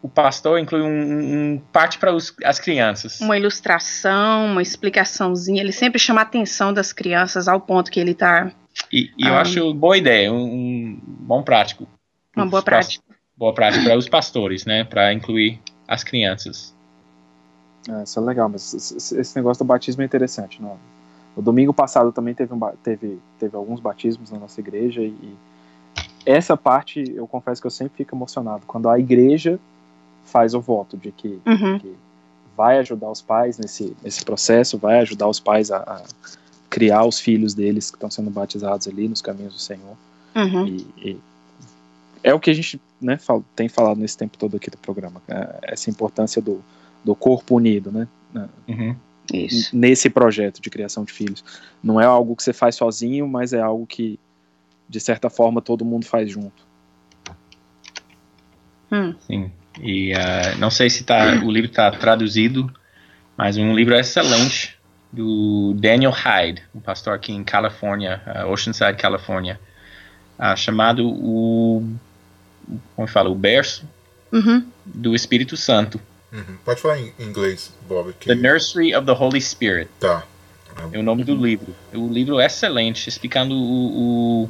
o 0.01 0.07
pastor 0.07 0.59
inclui 0.59 0.81
um, 0.81 1.55
um 1.55 1.61
parte 1.71 1.97
para 1.97 2.11
as 2.45 2.59
crianças. 2.59 3.19
Uma 3.19 3.37
ilustração, 3.37 4.45
uma 4.45 4.61
explicaçãozinha. 4.61 5.61
Ele 5.61 5.71
sempre 5.71 5.99
chama 5.99 6.21
a 6.21 6.23
atenção 6.23 6.73
das 6.73 6.93
crianças 6.93 7.47
ao 7.47 7.59
ponto 7.59 7.91
que 7.91 7.99
ele 7.99 8.11
está. 8.11 8.51
E, 8.91 9.11
e 9.17 9.25
um, 9.25 9.29
eu 9.29 9.35
acho 9.35 9.73
boa 9.73 9.97
ideia, 9.97 10.31
um, 10.31 10.43
um 10.43 11.01
bom 11.03 11.43
prático. 11.43 11.87
Uma 12.43 12.49
boa 12.49 12.63
prática. 12.63 13.03
Boa 13.35 13.53
prática 13.53 13.83
para 13.83 13.97
os 13.97 14.09
pastores, 14.09 14.65
né? 14.65 14.83
Para 14.83 15.13
incluir 15.13 15.59
as 15.87 16.03
crianças. 16.03 16.73
É, 17.87 18.03
isso 18.03 18.19
é 18.19 18.23
legal, 18.23 18.49
mas 18.49 18.73
esse 18.73 19.35
negócio 19.35 19.63
do 19.63 19.67
batismo 19.67 20.01
é 20.01 20.05
interessante. 20.05 20.61
Não? 20.61 20.77
O 21.35 21.41
domingo 21.41 21.73
passado 21.73 22.11
também 22.11 22.33
teve, 22.33 22.53
um, 22.53 22.59
teve, 22.83 23.19
teve 23.39 23.55
alguns 23.55 23.79
batismos 23.79 24.31
na 24.31 24.39
nossa 24.39 24.59
igreja 24.59 25.01
e, 25.01 25.09
e 25.09 25.37
essa 26.25 26.57
parte 26.57 27.13
eu 27.15 27.27
confesso 27.27 27.61
que 27.61 27.67
eu 27.67 27.71
sempre 27.71 27.97
fico 27.97 28.15
emocionado 28.15 28.63
quando 28.65 28.89
a 28.89 28.99
igreja 28.99 29.59
faz 30.25 30.53
o 30.53 30.59
voto 30.59 30.97
de 30.97 31.11
que, 31.11 31.39
uhum. 31.45 31.79
que 31.79 31.95
vai 32.55 32.79
ajudar 32.79 33.09
os 33.09 33.21
pais 33.21 33.57
nesse, 33.57 33.95
nesse 34.03 34.25
processo, 34.25 34.77
vai 34.77 34.99
ajudar 34.99 35.27
os 35.27 35.39
pais 35.39 35.71
a, 35.71 35.77
a 35.77 36.01
criar 36.69 37.05
os 37.05 37.19
filhos 37.19 37.53
deles 37.53 37.89
que 37.89 37.97
estão 37.97 38.09
sendo 38.11 38.29
batizados 38.29 38.87
ali 38.87 39.07
nos 39.07 39.21
caminhos 39.21 39.53
do 39.53 39.59
Senhor. 39.59 39.95
Uhum. 40.35 40.67
E, 40.67 40.87
e, 40.97 41.21
é 42.27 42.33
o 42.33 42.39
que 42.39 42.49
a 42.49 42.53
gente 42.53 42.79
né, 43.01 43.17
tem 43.55 43.69
falado 43.69 43.97
nesse 43.99 44.17
tempo 44.17 44.37
todo 44.37 44.57
aqui 44.57 44.69
do 44.69 44.77
programa, 44.77 45.21
é 45.29 45.73
essa 45.73 45.89
importância 45.89 46.41
do, 46.41 46.61
do 47.03 47.15
corpo 47.15 47.55
unido, 47.55 47.89
né? 47.89 48.07
Uhum. 48.67 48.95
Isso. 49.33 49.75
Nesse 49.75 50.09
projeto 50.09 50.61
de 50.61 50.69
criação 50.69 51.05
de 51.05 51.13
filhos. 51.13 51.43
Não 51.81 51.99
é 51.99 52.05
algo 52.05 52.35
que 52.35 52.43
você 52.43 52.51
faz 52.51 52.75
sozinho, 52.75 53.27
mas 53.27 53.53
é 53.53 53.61
algo 53.61 53.85
que, 53.87 54.19
de 54.89 54.99
certa 54.99 55.29
forma, 55.29 55.61
todo 55.61 55.85
mundo 55.85 56.05
faz 56.05 56.29
junto. 56.29 56.65
Hum. 58.91 59.15
Sim. 59.25 59.51
E 59.81 60.13
uh, 60.13 60.57
não 60.59 60.69
sei 60.69 60.89
se 60.89 61.03
tá, 61.03 61.41
o 61.45 61.51
livro 61.51 61.69
está 61.69 61.91
traduzido, 61.91 62.71
mas 63.37 63.57
um 63.57 63.73
livro 63.73 63.95
excelente 63.95 64.77
do 65.11 65.73
Daniel 65.77 66.11
Hyde, 66.11 66.63
um 66.75 66.79
pastor 66.79 67.13
aqui 67.13 67.31
em 67.31 67.43
Califórnia, 67.43 68.21
uh, 68.25 68.51
Oceanside, 68.51 68.97
Califórnia, 68.97 69.59
uh, 70.39 70.57
chamado 70.57 71.07
o 71.07 71.83
como 72.95 73.07
fala, 73.07 73.29
o 73.29 73.35
berço 73.35 73.87
uhum. 74.31 74.65
do 74.85 75.15
Espírito 75.15 75.55
Santo. 75.55 75.99
Uhum. 76.31 76.57
Pode 76.65 76.81
falar 76.81 76.99
em 76.99 77.13
inglês, 77.19 77.71
Bob. 77.87 78.13
Que... 78.19 78.27
The 78.27 78.35
Nursery 78.35 78.95
of 78.95 79.05
the 79.05 79.13
Holy 79.13 79.41
Spirit. 79.41 79.89
Tá. 79.99 80.23
É 80.91 80.99
o 80.99 81.03
nome 81.03 81.23
do 81.23 81.35
livro. 81.35 81.73
O 81.93 82.07
livro 82.07 82.39
é 82.39 82.45
excelente, 82.45 83.07
explicando 83.07 83.55
o. 83.55 84.43
O, 84.43 84.49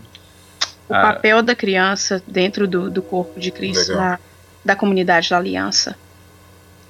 o 0.90 0.94
a... 0.94 1.14
papel 1.14 1.42
da 1.42 1.56
criança 1.56 2.22
dentro 2.28 2.68
do, 2.68 2.90
do 2.90 3.02
corpo 3.02 3.40
de 3.40 3.52
Cristo, 3.52 3.94
na, 3.94 4.20
da 4.66 4.76
comunidade 4.76 5.30
da 5.30 5.38
aliança. 5.38 5.96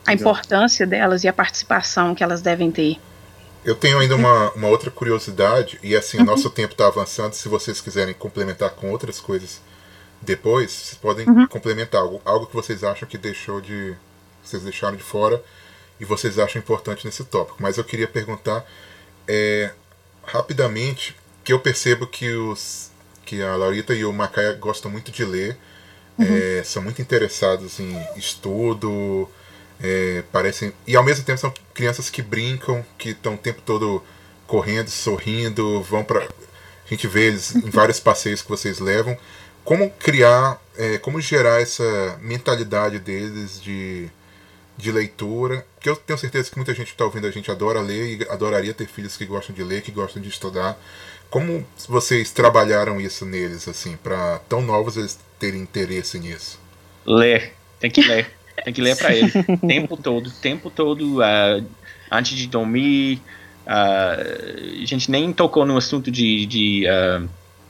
A 0.05 0.11
Legal. 0.11 0.31
importância 0.31 0.87
delas 0.87 1.23
e 1.23 1.27
a 1.27 1.33
participação 1.33 2.15
que 2.15 2.23
elas 2.23 2.41
devem 2.41 2.71
ter. 2.71 2.97
Eu 3.63 3.75
tenho 3.75 3.99
ainda 3.99 4.15
uma, 4.15 4.51
uma 4.51 4.69
outra 4.69 4.89
curiosidade, 4.89 5.77
e 5.83 5.95
assim, 5.95 6.17
uhum. 6.19 6.25
nosso 6.25 6.49
tempo 6.49 6.73
está 6.73 6.87
avançando. 6.87 7.33
Se 7.33 7.49
vocês 7.49 7.81
quiserem 7.81 8.13
complementar 8.13 8.71
com 8.71 8.89
outras 8.89 9.19
coisas 9.19 9.61
depois, 10.21 10.71
vocês 10.71 10.97
podem 10.97 11.27
uhum. 11.27 11.47
complementar 11.47 12.01
algo, 12.01 12.21
algo 12.25 12.47
que 12.47 12.55
vocês 12.55 12.83
acham 12.83 13.07
que 13.07 13.17
deixou 13.17 13.61
de. 13.61 13.95
Vocês 14.43 14.63
deixaram 14.63 14.95
de 14.95 15.03
fora 15.03 15.43
e 15.99 16.05
vocês 16.05 16.39
acham 16.39 16.59
importante 16.61 17.05
nesse 17.05 17.23
tópico. 17.25 17.57
Mas 17.61 17.77
eu 17.77 17.83
queria 17.83 18.07
perguntar 18.07 18.65
é, 19.27 19.71
rapidamente 20.23 21.15
que 21.43 21.51
eu 21.51 21.59
percebo 21.59 22.07
que 22.07 22.31
os 22.31 22.91
que 23.25 23.41
a 23.41 23.57
Laurita 23.57 23.93
e 23.93 24.05
o 24.05 24.13
Macaia 24.13 24.53
gostam 24.53 24.89
muito 24.89 25.11
de 25.11 25.25
ler, 25.25 25.57
uhum. 26.17 26.25
é, 26.25 26.63
são 26.63 26.81
muito 26.81 27.01
interessados 27.01 27.77
em 27.77 28.01
estudo, 28.15 29.29
é, 29.81 30.23
parecem 30.31 30.71
e 30.87 30.95
ao 30.95 31.03
mesmo 31.03 31.25
tempo 31.25 31.37
são 31.37 31.53
crianças 31.73 32.09
que 32.09 32.21
brincam, 32.21 32.85
que 32.97 33.09
estão 33.09 33.33
o 33.33 33.37
tempo 33.37 33.61
todo 33.65 34.01
correndo, 34.47 34.89
sorrindo, 34.89 35.81
vão 35.83 36.05
para 36.05 36.19
a 36.19 36.89
gente 36.89 37.05
vê 37.05 37.27
eles 37.27 37.53
em 37.53 37.69
vários 37.69 37.99
passeios 37.99 38.41
que 38.41 38.47
vocês 38.47 38.79
levam 38.79 39.17
como 39.67 39.89
criar, 39.89 40.61
é, 40.77 40.97
como 40.97 41.19
gerar 41.19 41.61
essa 41.61 42.17
mentalidade 42.21 42.99
deles 42.99 43.61
de, 43.61 44.07
de 44.77 44.93
leitura. 44.93 45.65
Que 45.81 45.89
eu 45.89 45.95
tenho 45.97 46.17
certeza 46.17 46.49
que 46.49 46.55
muita 46.55 46.73
gente 46.73 46.85
que 46.85 46.93
está 46.93 47.03
ouvindo 47.03 47.27
a 47.27 47.31
gente 47.31 47.51
adora 47.51 47.81
ler 47.81 48.17
e 48.17 48.29
adoraria 48.29 48.73
ter 48.73 48.87
filhos 48.87 49.17
que 49.17 49.25
gostam 49.25 49.53
de 49.53 49.61
ler, 49.65 49.81
que 49.81 49.91
gostam 49.91 50.21
de 50.21 50.29
estudar. 50.29 50.79
Como 51.29 51.67
vocês 51.85 52.31
trabalharam 52.31 53.01
isso 53.01 53.25
neles, 53.25 53.67
assim, 53.67 53.97
para 53.97 54.39
tão 54.47 54.61
novos 54.61 54.95
eles 54.95 55.19
terem 55.37 55.59
interesse 55.63 56.17
nisso? 56.17 56.57
Ler, 57.05 57.53
tem 57.77 57.91
que 57.91 58.01
ler, 58.01 58.31
tem 58.63 58.73
que 58.73 58.81
ler 58.81 58.95
para 58.95 59.13
eles, 59.13 59.33
tempo 59.67 59.97
todo, 59.97 60.31
tempo 60.31 60.69
todo, 60.69 61.17
uh, 61.17 61.65
antes 62.09 62.37
de 62.37 62.47
dormir. 62.47 63.21
Uh, 63.65 64.81
a 64.81 64.85
gente 64.85 65.11
nem 65.11 65.33
tocou 65.33 65.65
no 65.65 65.75
assunto 65.75 66.09
de, 66.09 66.45
de 66.45 66.85
uh, 66.87 67.27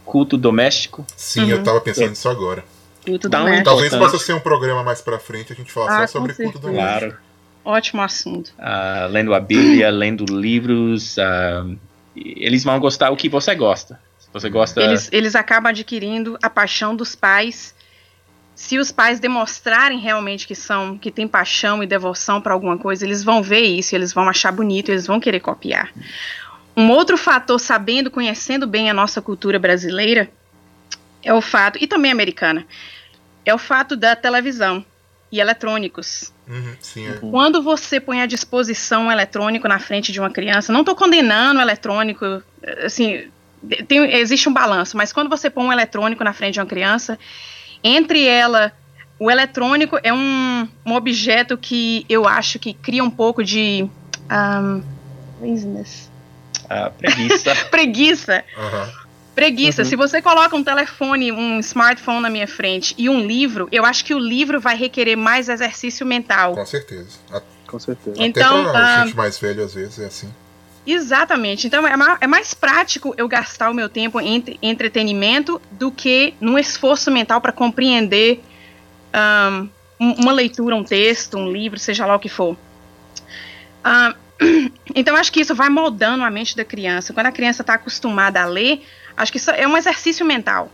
culto 0.08 0.38
doméstico. 0.38 1.06
Sim, 1.16 1.44
uhum. 1.44 1.50
eu 1.50 1.64
tava 1.64 1.82
pensando 1.82 2.10
nisso 2.10 2.30
agora. 2.30 2.64
Culto 3.06 3.30
doméstico. 3.30 3.66
Talvez 3.66 3.96
possa 3.96 4.18
ser 4.18 4.34
um 4.34 4.40
programa 4.40 4.84
mais 4.84 5.02
pra 5.02 5.20
frente 5.20 5.54
a 5.54 5.56
gente 5.56 5.72
falar 5.72 6.04
ah, 6.04 6.08
só 6.08 6.20
sobre 6.20 6.34
culto 6.34 6.58
doméstico. 6.58 7.00
Claro. 7.00 7.18
Ótimo 7.64 8.02
assunto. 8.02 8.48
Uh, 8.58 9.12
lendo 9.12 9.34
a 9.34 9.40
Bíblia, 9.40 9.90
lendo 9.90 10.26
livros. 10.26 11.18
Uh, 11.18 11.78
eles 12.16 12.64
vão 12.64 12.80
gostar 12.80 13.12
o 13.12 13.18
que 13.18 13.28
você 13.28 13.54
gosta. 13.54 14.00
Se 14.18 14.30
você 14.32 14.50
gosta. 14.50 14.82
Eles, 14.82 15.10
eles 15.12 15.36
acabam 15.36 15.70
adquirindo 15.70 16.38
a 16.42 16.50
paixão 16.50 16.96
dos 16.96 17.16
pais. 17.16 17.76
Se 18.56 18.80
os 18.80 18.92
pais 18.92 19.20
demonstrarem 19.20 20.00
realmente 20.00 20.48
que 20.48 20.56
são, 20.56 20.98
que 20.98 21.12
têm 21.12 21.28
paixão 21.28 21.84
e 21.84 21.86
devoção 21.86 22.42
para 22.42 22.54
alguma 22.54 22.78
coisa, 22.78 23.06
eles 23.06 23.24
vão 23.24 23.44
ver 23.44 23.62
isso, 23.62 23.94
eles 23.94 24.12
vão 24.12 24.28
achar 24.28 24.52
bonito, 24.52 24.90
eles 24.90 25.06
vão 25.06 25.20
querer 25.20 25.42
copiar. 25.42 25.92
Um 26.78 26.92
outro 26.92 27.18
fator, 27.18 27.60
sabendo, 27.60 28.12
conhecendo 28.12 28.68
bem 28.68 28.88
a 28.88 28.94
nossa 28.94 29.20
cultura 29.20 29.58
brasileira, 29.58 30.30
é 31.24 31.34
o 31.34 31.42
fato, 31.42 31.80
e 31.82 31.88
também 31.88 32.12
americana, 32.12 32.68
é 33.44 33.52
o 33.52 33.58
fato 33.58 33.96
da 33.96 34.16
televisão 34.16 34.86
e 35.32 35.40
eletrônicos. 35.40 36.32
Uhum, 36.48 36.76
sim, 36.80 37.08
é. 37.08 37.14
Quando 37.14 37.64
você 37.64 38.00
põe 38.00 38.22
à 38.22 38.28
disposição 38.28 39.08
um 39.08 39.12
eletrônico 39.12 39.68
na 39.68 39.80
frente 39.80 40.12
de 40.12 40.20
uma 40.20 40.30
criança, 40.30 40.72
não 40.72 40.82
estou 40.82 40.96
condenando 40.96 41.60
o 41.60 41.64
eletrônico, 41.64 42.44
assim, 42.86 43.28
tem, 43.88 44.14
existe 44.14 44.48
um 44.48 44.54
balanço, 44.54 44.96
mas 44.96 45.12
quando 45.12 45.30
você 45.30 45.50
põe 45.50 45.66
um 45.66 45.74
eletrônico 45.74 46.24
na 46.24 46.32
frente 46.32 46.54
de 46.54 46.60
uma 46.60 46.68
criança, 46.68 47.18
entre 47.84 48.24
ela, 48.24 48.72
o 49.18 49.32
eletrônico 49.32 50.00
é 50.04 50.14
um, 50.14 50.70
um 50.86 50.94
objeto 50.94 51.58
que 51.58 52.06
eu 52.08 52.28
acho 52.28 52.60
que 52.60 52.72
cria 52.72 53.04
um 53.04 53.10
pouco 53.10 53.44
de 53.44 53.90
um, 54.30 54.84
laziness 55.42 56.16
a 56.70 56.90
preguiça. 56.90 57.56
preguiça. 57.72 58.44
Uhum. 58.58 59.08
Preguiça. 59.36 59.84
Uhum. 59.84 59.88
Se 59.88 59.96
você 59.96 60.22
coloca 60.22 60.56
um 60.56 60.64
telefone, 60.64 61.32
um 61.32 61.60
smartphone 61.60 62.22
na 62.22 62.30
minha 62.30 62.48
frente 62.48 62.96
e 62.98 63.08
um 63.10 63.26
livro, 63.26 63.68
eu 63.72 63.86
acho 63.86 64.04
que 64.04 64.14
o 64.14 64.20
livro 64.20 64.60
vai 64.60 64.76
requerer 64.76 65.16
mais 65.16 65.50
exercício 65.50 66.06
mental. 66.06 66.56
Com 66.56 66.66
certeza. 66.66 67.20
A... 67.32 67.42
Com 67.68 67.80
certeza. 67.80 68.16
Então, 68.18 68.62
Até 68.62 68.72
pra 68.72 68.82
uh... 68.82 69.06
gente 69.06 69.16
mais 69.16 69.38
velho, 69.38 69.64
às 69.64 69.74
vezes, 69.74 70.00
é 70.00 70.06
assim. 70.06 70.34
Exatamente. 70.88 71.68
Então 71.68 71.86
é, 71.86 71.94
é 72.22 72.28
mais 72.28 72.54
prático 72.54 73.14
eu 73.18 73.28
gastar 73.28 73.70
o 73.70 73.74
meu 73.74 73.90
tempo 73.90 74.22
em 74.22 74.42
entretenimento 74.62 75.62
do 75.72 75.92
que 75.92 76.34
num 76.40 76.58
esforço 76.58 77.12
mental 77.12 77.42
para 77.42 77.52
compreender 77.52 78.42
um, 80.00 80.14
uma 80.14 80.32
leitura, 80.32 80.76
um 80.76 80.84
texto, 80.84 81.38
um 81.38 81.52
livro, 81.52 81.78
seja 81.78 82.06
lá 82.06 82.16
o 82.16 82.20
que 82.20 82.30
for. 82.30 82.54
Uh, 83.86 84.16
então, 84.96 85.16
acho 85.16 85.32
que 85.32 85.42
isso 85.42 85.56
vai 85.56 85.70
moldando 85.70 86.24
a 86.24 86.30
mente 86.30 86.56
da 86.56 86.66
criança. 86.66 87.14
Quando 87.14 87.28
a 87.28 87.32
criança 87.32 87.62
está 87.62 87.74
acostumada 87.74 88.42
a 88.42 88.46
ler, 88.46 88.84
acho 89.16 89.32
que 89.32 89.38
isso 89.38 89.52
é 89.52 89.68
um 89.68 89.78
exercício 89.78 90.26
mental. 90.26 90.72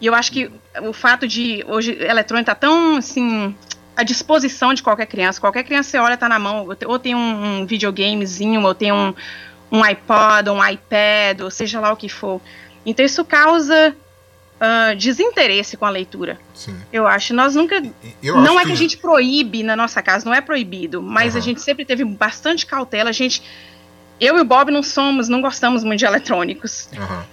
E 0.00 0.06
eu 0.06 0.14
acho 0.14 0.32
que 0.32 0.50
o 0.82 0.92
fato 0.92 1.28
de 1.28 1.64
hoje 1.68 1.96
eletrônico 2.00 2.46
tá 2.46 2.56
tão 2.56 2.96
assim 2.96 3.54
à 3.96 4.02
disposição 4.02 4.74
de 4.74 4.82
qualquer 4.82 5.06
criança. 5.06 5.40
Qualquer 5.40 5.62
criança 5.62 5.90
você 5.90 5.98
olha, 5.98 6.16
tá 6.16 6.28
na 6.28 6.38
mão, 6.38 6.66
ou 6.86 6.98
tem 6.98 7.14
um, 7.14 7.64
videogamezinho, 7.66 8.62
ou 8.62 8.74
tem 8.74 8.90
um, 8.92 9.14
um 9.70 9.82
iPod, 9.84 10.50
um 10.50 10.66
iPad, 10.66 11.42
ou 11.42 11.50
seja 11.50 11.78
lá 11.78 11.92
o 11.92 11.96
que 11.96 12.08
for. 12.08 12.40
Então 12.84 13.06
isso 13.06 13.24
causa 13.24 13.94
uh, 14.62 14.96
desinteresse 14.96 15.76
com 15.76 15.84
a 15.84 15.90
leitura. 15.90 16.38
Sim. 16.54 16.74
Eu 16.92 17.06
acho. 17.06 17.34
Nós 17.34 17.54
nunca. 17.56 17.82
Eu 18.22 18.40
não 18.40 18.58
é 18.60 18.64
que 18.64 18.72
a 18.72 18.76
gente 18.76 18.96
proíbe 18.96 19.62
na 19.62 19.74
nossa 19.74 20.00
casa, 20.00 20.24
não 20.24 20.32
é 20.34 20.40
proibido, 20.40 21.02
mas 21.02 21.34
Aham. 21.34 21.38
a 21.38 21.40
gente 21.42 21.60
sempre 21.60 21.84
teve 21.84 22.04
bastante 22.04 22.64
cautela. 22.64 23.10
A 23.10 23.12
gente. 23.12 23.42
Eu 24.20 24.38
e 24.38 24.40
o 24.40 24.44
Bob 24.44 24.70
não 24.70 24.82
somos, 24.84 25.28
não 25.28 25.40
gostamos 25.40 25.82
muito 25.82 25.98
de 25.98 26.04
eletrônicos. 26.04 26.88
Aham. 26.96 27.24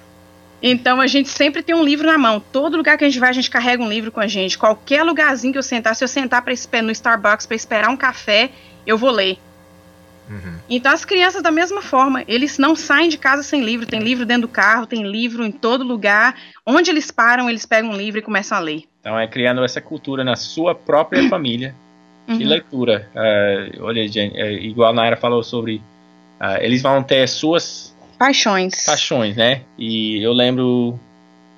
Então 0.62 1.00
a 1.00 1.08
gente 1.08 1.30
sempre 1.30 1.62
tem 1.64 1.74
um 1.74 1.84
livro 1.84 2.06
na 2.06 2.18
mão. 2.18 2.44
Todo 2.52 2.76
lugar 2.76 2.98
que 2.98 3.06
a 3.06 3.08
gente 3.08 3.20
vai, 3.20 3.30
a 3.30 3.34
gente 3.34 3.50
carrega 3.50 3.82
um 3.82 3.88
livro 3.88 4.12
com 4.12 4.20
a 4.20 4.28
gente. 4.28 4.58
Qualquer 4.58 5.04
lugarzinho 5.04 5.54
que 5.54 5.60
eu 5.60 5.64
sentar, 5.64 5.96
se 5.96 6.04
eu 6.04 6.08
sentar 6.08 6.44
espe- 6.50 6.82
no 6.82 6.92
Starbucks 6.92 7.46
para 7.46 7.56
esperar 7.56 7.90
um 7.90 7.96
café, 7.96 8.50
eu 8.86 8.98
vou 8.98 9.10
ler. 9.12 9.38
Uhum. 10.30 10.54
Então 10.70 10.92
as 10.92 11.04
crianças 11.04 11.42
da 11.42 11.50
mesma 11.52 11.82
forma, 11.82 12.24
eles 12.28 12.58
não 12.58 12.76
saem 12.76 13.10
de 13.10 13.18
casa 13.18 13.42
sem 13.44 13.62
livro. 13.64 13.86
Tem 13.88 14.00
livro 14.00 14.26
dentro 14.26 14.44
do 14.44 14.48
carro, 14.48 14.86
tem 14.86 15.04
livro 15.04 15.44
em 15.44 15.52
todo 15.52 15.84
lugar. 15.84 16.36
Onde 16.66 16.92
eles 16.92 17.10
param, 17.10 17.50
eles 17.50 17.66
pegam 17.66 17.90
um 17.92 17.98
livro 17.98 18.20
e 18.20 18.22
começam 18.24 18.58
a 18.58 18.62
ler. 18.62 18.84
Então 19.02 19.18
é 19.20 19.28
criando 19.28 19.64
essa 19.64 19.82
cultura 19.82 20.24
na 20.24 20.36
sua 20.36 20.76
própria 20.76 21.28
família 21.30 21.74
de 22.28 22.44
Uhum. 22.44 22.48
leitura. 22.50 23.10
Ah, 23.16 23.70
olha, 23.80 24.08
gente, 24.08 24.38
é, 24.40 24.54
igual 24.54 24.92
a 24.92 24.94
Naira 24.94 25.18
falou 25.18 25.42
sobre. 25.42 25.82
ah, 26.40 26.64
eles 26.64 26.82
vão 26.82 27.02
ter 27.02 27.28
suas 27.28 27.96
Paixões. 28.20 28.86
paixões, 28.86 29.36
né? 29.36 29.62
E 29.80 30.22
eu 30.22 30.32
lembro 30.34 31.00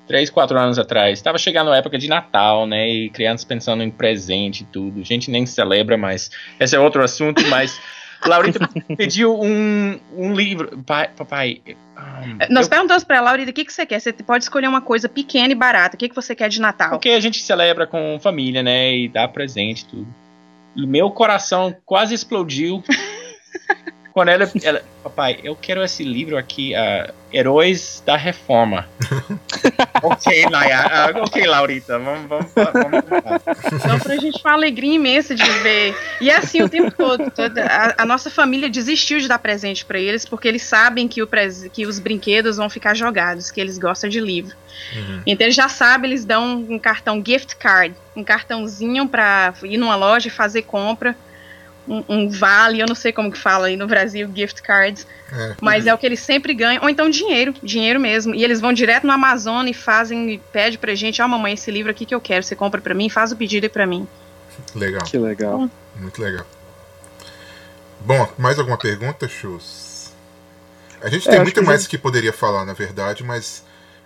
três, 0.08 0.30
quatro 0.30 0.58
anos 0.58 0.78
atrás, 0.78 1.18
estava 1.18 1.36
chegando 1.36 1.70
a 1.70 1.76
época 1.76 1.98
de 1.98 2.08
Natal, 2.08 2.66
né? 2.66 2.88
E 2.88 3.10
crianças 3.10 3.44
pensando 3.44 3.82
em 3.82 3.90
presente 3.90 4.62
e 4.62 4.66
tudo. 4.66 5.00
A 5.00 5.04
gente 5.04 5.30
nem 5.30 5.44
celebra, 5.44 5.98
mas 5.98 6.30
esse 6.58 6.74
é 6.74 6.80
outro 6.80 7.02
assunto. 7.04 7.46
Mas 7.48 7.78
Laurita 8.26 8.68
pediu 8.96 9.34
um, 9.40 9.98
um 10.16 10.32
livro, 10.34 10.82
pai, 10.86 11.08
papai. 11.16 11.60
um, 11.66 12.38
Nós 12.52 12.66
eu- 12.66 12.70
perguntamos 12.70 13.04
pra 13.04 13.16
ela, 13.16 13.26
Laurita, 13.26 13.50
o 13.50 13.54
que, 13.54 13.64
que 13.64 13.72
você 13.72 13.84
quer? 13.86 14.00
Você 14.00 14.12
pode 14.12 14.44
escolher 14.44 14.68
uma 14.68 14.80
coisa 14.80 15.08
pequena 15.08 15.52
e 15.52 15.56
barata. 15.56 15.96
O 15.96 15.98
que, 15.98 16.08
que 16.08 16.14
você 16.14 16.34
quer 16.34 16.48
de 16.48 16.60
Natal? 16.60 16.90
porque 16.90 17.10
a 17.10 17.20
gente 17.20 17.42
celebra 17.42 17.86
com 17.86 18.18
família, 18.20 18.62
né? 18.62 18.94
E 18.94 19.08
dá 19.08 19.26
presente 19.28 19.82
e 19.82 19.86
tudo. 19.86 20.06
E 20.76 20.86
meu 20.86 21.10
coração 21.10 21.74
quase 21.84 22.14
explodiu. 22.14 22.82
Quando 24.12 24.28
ela, 24.28 24.50
ela, 24.62 24.82
papai, 25.02 25.40
eu 25.42 25.56
quero 25.56 25.82
esse 25.82 26.04
livro 26.04 26.36
aqui, 26.36 26.74
ah, 26.74 27.12
Heróis 27.32 28.02
da 28.04 28.14
Reforma. 28.14 28.86
ok, 30.02 30.46
Naya, 30.50 30.80
ah, 30.90 31.12
ok, 31.22 31.46
Laurita, 31.46 31.98
vamos, 31.98 32.28
vamos, 32.28 32.50
vamos, 32.54 32.74
vamos. 33.08 33.42
Então, 33.72 33.98
pra 34.00 34.16
gente 34.16 34.40
foi 34.42 34.50
uma 34.50 34.56
alegria 34.56 34.94
imensa 34.94 35.34
de 35.34 35.48
ver. 35.60 35.96
E 36.20 36.30
é 36.30 36.36
assim 36.36 36.62
o 36.62 36.68
tempo 36.68 36.90
todo. 36.90 37.30
toda- 37.30 37.64
a, 37.64 38.02
a 38.02 38.06
nossa 38.06 38.30
família 38.30 38.68
desistiu 38.68 39.18
de 39.20 39.28
dar 39.28 39.38
presente 39.38 39.84
pra 39.84 39.98
eles, 39.98 40.24
porque 40.24 40.48
eles 40.48 40.62
sabem 40.62 41.06
que, 41.08 41.22
o 41.22 41.26
pres- 41.26 41.68
que 41.72 41.86
os 41.86 41.98
brinquedos 41.98 42.56
vão 42.56 42.68
ficar 42.68 42.94
jogados, 42.94 43.50
que 43.50 43.60
eles 43.60 43.78
gostam 43.78 44.08
de 44.10 44.20
livro. 44.20 44.54
Uhum. 44.96 45.22
Então 45.26 45.46
eles 45.46 45.54
já 45.56 45.68
sabem, 45.68 46.10
eles 46.10 46.24
dão 46.24 46.56
um 46.68 46.78
cartão 46.78 47.22
gift 47.24 47.56
card, 47.56 47.94
um 48.16 48.24
cartãozinho 48.24 49.06
pra 49.08 49.54
ir 49.62 49.76
numa 49.76 49.96
loja 49.96 50.28
e 50.28 50.30
fazer 50.30 50.62
compra. 50.62 51.16
Um, 51.88 52.04
um 52.08 52.28
vale, 52.30 52.80
eu 52.80 52.86
não 52.86 52.94
sei 52.94 53.12
como 53.12 53.30
que 53.32 53.38
fala 53.38 53.66
aí 53.66 53.76
no 53.76 53.86
Brasil, 53.88 54.30
gift 54.34 54.62
cards. 54.62 55.04
É. 55.32 55.56
Mas 55.60 55.86
é 55.86 55.92
o 55.92 55.98
que 55.98 56.06
eles 56.06 56.20
sempre 56.20 56.54
ganham, 56.54 56.82
ou 56.82 56.88
então 56.88 57.10
dinheiro, 57.10 57.52
dinheiro 57.62 57.98
mesmo. 57.98 58.34
E 58.34 58.44
eles 58.44 58.60
vão 58.60 58.72
direto 58.72 59.04
no 59.06 59.12
Amazon 59.12 59.66
e 59.66 59.74
fazem, 59.74 60.30
e 60.34 60.38
pede 60.38 60.78
pra 60.78 60.94
gente, 60.94 61.20
ó 61.20 61.26
mamãe, 61.26 61.54
esse 61.54 61.70
livro 61.70 61.90
aqui 61.90 62.06
que 62.06 62.14
eu 62.14 62.20
quero, 62.20 62.44
você 62.44 62.54
compra 62.54 62.80
pra 62.80 62.94
mim, 62.94 63.08
faz 63.08 63.32
o 63.32 63.36
pedido 63.36 63.64
aí 63.64 63.68
pra 63.70 63.86
mim. 63.86 64.06
Legal, 64.74 65.02
Que 65.02 65.18
legal. 65.18 65.68
muito 65.96 66.22
legal. 66.22 66.46
Bom, 68.00 68.28
mais 68.38 68.58
alguma 68.58 68.76
pergunta, 68.78 69.28
Chus? 69.28 70.10
A 71.00 71.08
gente 71.08 71.26
É, 71.26 71.30
tem 71.30 71.34
acho 71.40 71.42
muito 71.44 71.60
que 71.60 71.66
mais 71.66 71.82
já- 71.82 71.88
que 71.88 71.98
poderia 71.98 72.32
falar, 72.32 72.64
na 72.64 72.72
verdade, 72.74 73.24
mas 73.24 73.64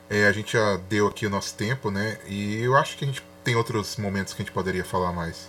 é, 0.08 0.26
a 0.26 0.32
gente 0.32 0.52
já 0.54 0.78
deu 0.88 1.06
aqui 1.08 1.26
o 1.26 1.30
nosso 1.30 1.54
tempo, 1.54 1.90
né? 1.90 2.16
E 2.26 2.62
eu 2.62 2.76
acho 2.76 2.96
que 2.96 3.04
a 3.04 3.06
gente 3.08 3.22
tem 3.44 3.54
outros 3.56 3.96
momentos 3.96 4.32
que 4.32 4.42
a 4.42 4.44
gente 4.44 4.52
poderia 4.52 4.84
falar 4.84 5.12
mais. 5.12 5.48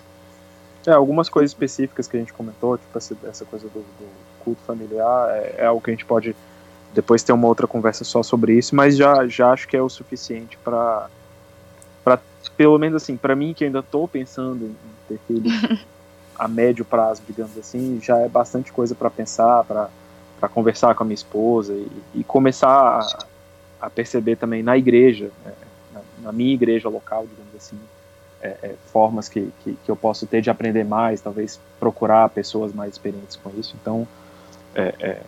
É, 0.88 0.94
algumas 0.94 1.28
coisas 1.28 1.52
específicas 1.52 2.08
que 2.08 2.16
a 2.16 2.20
gente 2.22 2.32
comentou, 2.32 2.78
tipo 2.78 2.98
essa, 2.98 3.14
essa 3.26 3.44
coisa 3.44 3.68
do, 3.68 3.80
do 3.82 4.10
culto 4.40 4.62
familiar, 4.66 5.30
é, 5.36 5.56
é 5.58 5.66
algo 5.66 5.82
que 5.82 5.92
a 5.92 5.94
gente 5.94 6.06
pode 6.06 6.34
depois 6.94 7.22
ter 7.22 7.34
uma 7.34 7.46
outra 7.46 7.68
conversa 7.68 8.06
só 8.06 8.24
sobre 8.24 8.54
isso, 8.54 8.74
mas 8.74 8.96
já, 8.96 9.28
já 9.28 9.52
acho 9.52 9.68
que 9.68 9.76
é 9.76 9.82
o 9.82 9.90
suficiente 9.90 10.58
para 10.64 11.10
pelo 12.56 12.80
menos 12.80 13.04
assim, 13.04 13.18
para 13.18 13.36
mim 13.36 13.54
que 13.54 13.66
ainda 13.66 13.80
estou 13.80 14.08
pensando 14.08 14.66
em 14.66 14.76
ter 15.08 15.20
filhos 15.28 15.86
a 16.40 16.48
médio 16.48 16.86
prazo, 16.86 17.22
digamos 17.28 17.56
assim, 17.58 18.00
já 18.02 18.18
é 18.20 18.30
bastante 18.30 18.72
coisa 18.72 18.96
para 18.96 19.10
pensar, 19.12 19.64
para 19.66 19.90
para 20.40 20.48
conversar 20.48 20.94
com 20.96 21.04
a 21.04 21.06
minha 21.06 21.16
esposa 21.16 21.74
e, 21.74 21.88
e 22.16 22.24
começar 22.24 22.70
a, 22.70 23.86
a 23.88 23.90
perceber 23.90 24.36
também 24.36 24.64
na 24.64 24.78
igreja, 24.78 25.32
né, 25.44 25.52
na, 25.94 26.02
na 26.24 26.32
minha 26.32 26.54
igreja 26.54 26.88
local, 26.88 27.26
digamos 27.28 27.56
assim, 27.56 27.78
é, 28.42 28.58
é, 28.64 28.76
formas 28.92 29.28
que, 29.30 29.52
que, 29.64 29.78
que 29.84 29.90
eu 29.90 29.96
posso 29.96 30.26
ter 30.26 30.42
de 30.42 30.50
aprender 30.50 30.84
mais, 30.84 31.22
talvez 31.22 31.60
procurar 31.80 32.30
pessoas 32.30 32.74
mais 32.74 32.94
experientes 32.94 33.36
com 33.36 33.52
isso. 33.60 33.76
Então, 33.82 34.08
é, 34.76 34.94
é, 35.00 35.22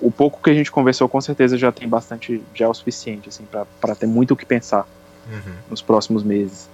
o 0.00 0.10
pouco 0.10 0.42
que 0.42 0.50
a 0.50 0.54
gente 0.54 0.70
conversou 0.70 1.08
com 1.08 1.20
certeza 1.20 1.58
já 1.58 1.72
tem 1.72 1.88
bastante, 1.88 2.42
já 2.54 2.66
é 2.66 2.68
o 2.68 2.74
suficiente 2.74 3.28
assim, 3.28 3.46
para 3.80 3.94
ter 3.94 4.06
muito 4.06 4.34
o 4.34 4.36
que 4.36 4.46
pensar 4.46 4.86
Uhum. 5.30 5.54
nos 5.68 5.82
próximos 5.82 6.22
meses. 6.22 6.68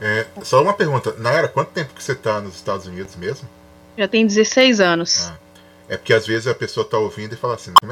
É, 0.00 0.26
só 0.42 0.62
uma 0.62 0.72
pergunta, 0.72 1.14
Nayara, 1.18 1.48
quanto 1.48 1.70
tempo 1.70 1.94
que 1.94 2.02
você 2.02 2.12
está 2.12 2.40
nos 2.40 2.54
Estados 2.54 2.86
Unidos 2.86 3.14
mesmo? 3.16 3.48
Já 3.96 4.08
tem 4.08 4.26
16 4.26 4.80
anos. 4.80 5.28
Ah. 5.28 5.36
É 5.88 5.96
porque 5.96 6.14
às 6.14 6.26
vezes 6.26 6.46
a 6.46 6.54
pessoa 6.54 6.86
tá 6.86 6.96
ouvindo 6.98 7.34
e 7.34 7.36
fala 7.36 7.54
assim, 7.54 7.72
como 7.78 7.86
é 7.86 7.90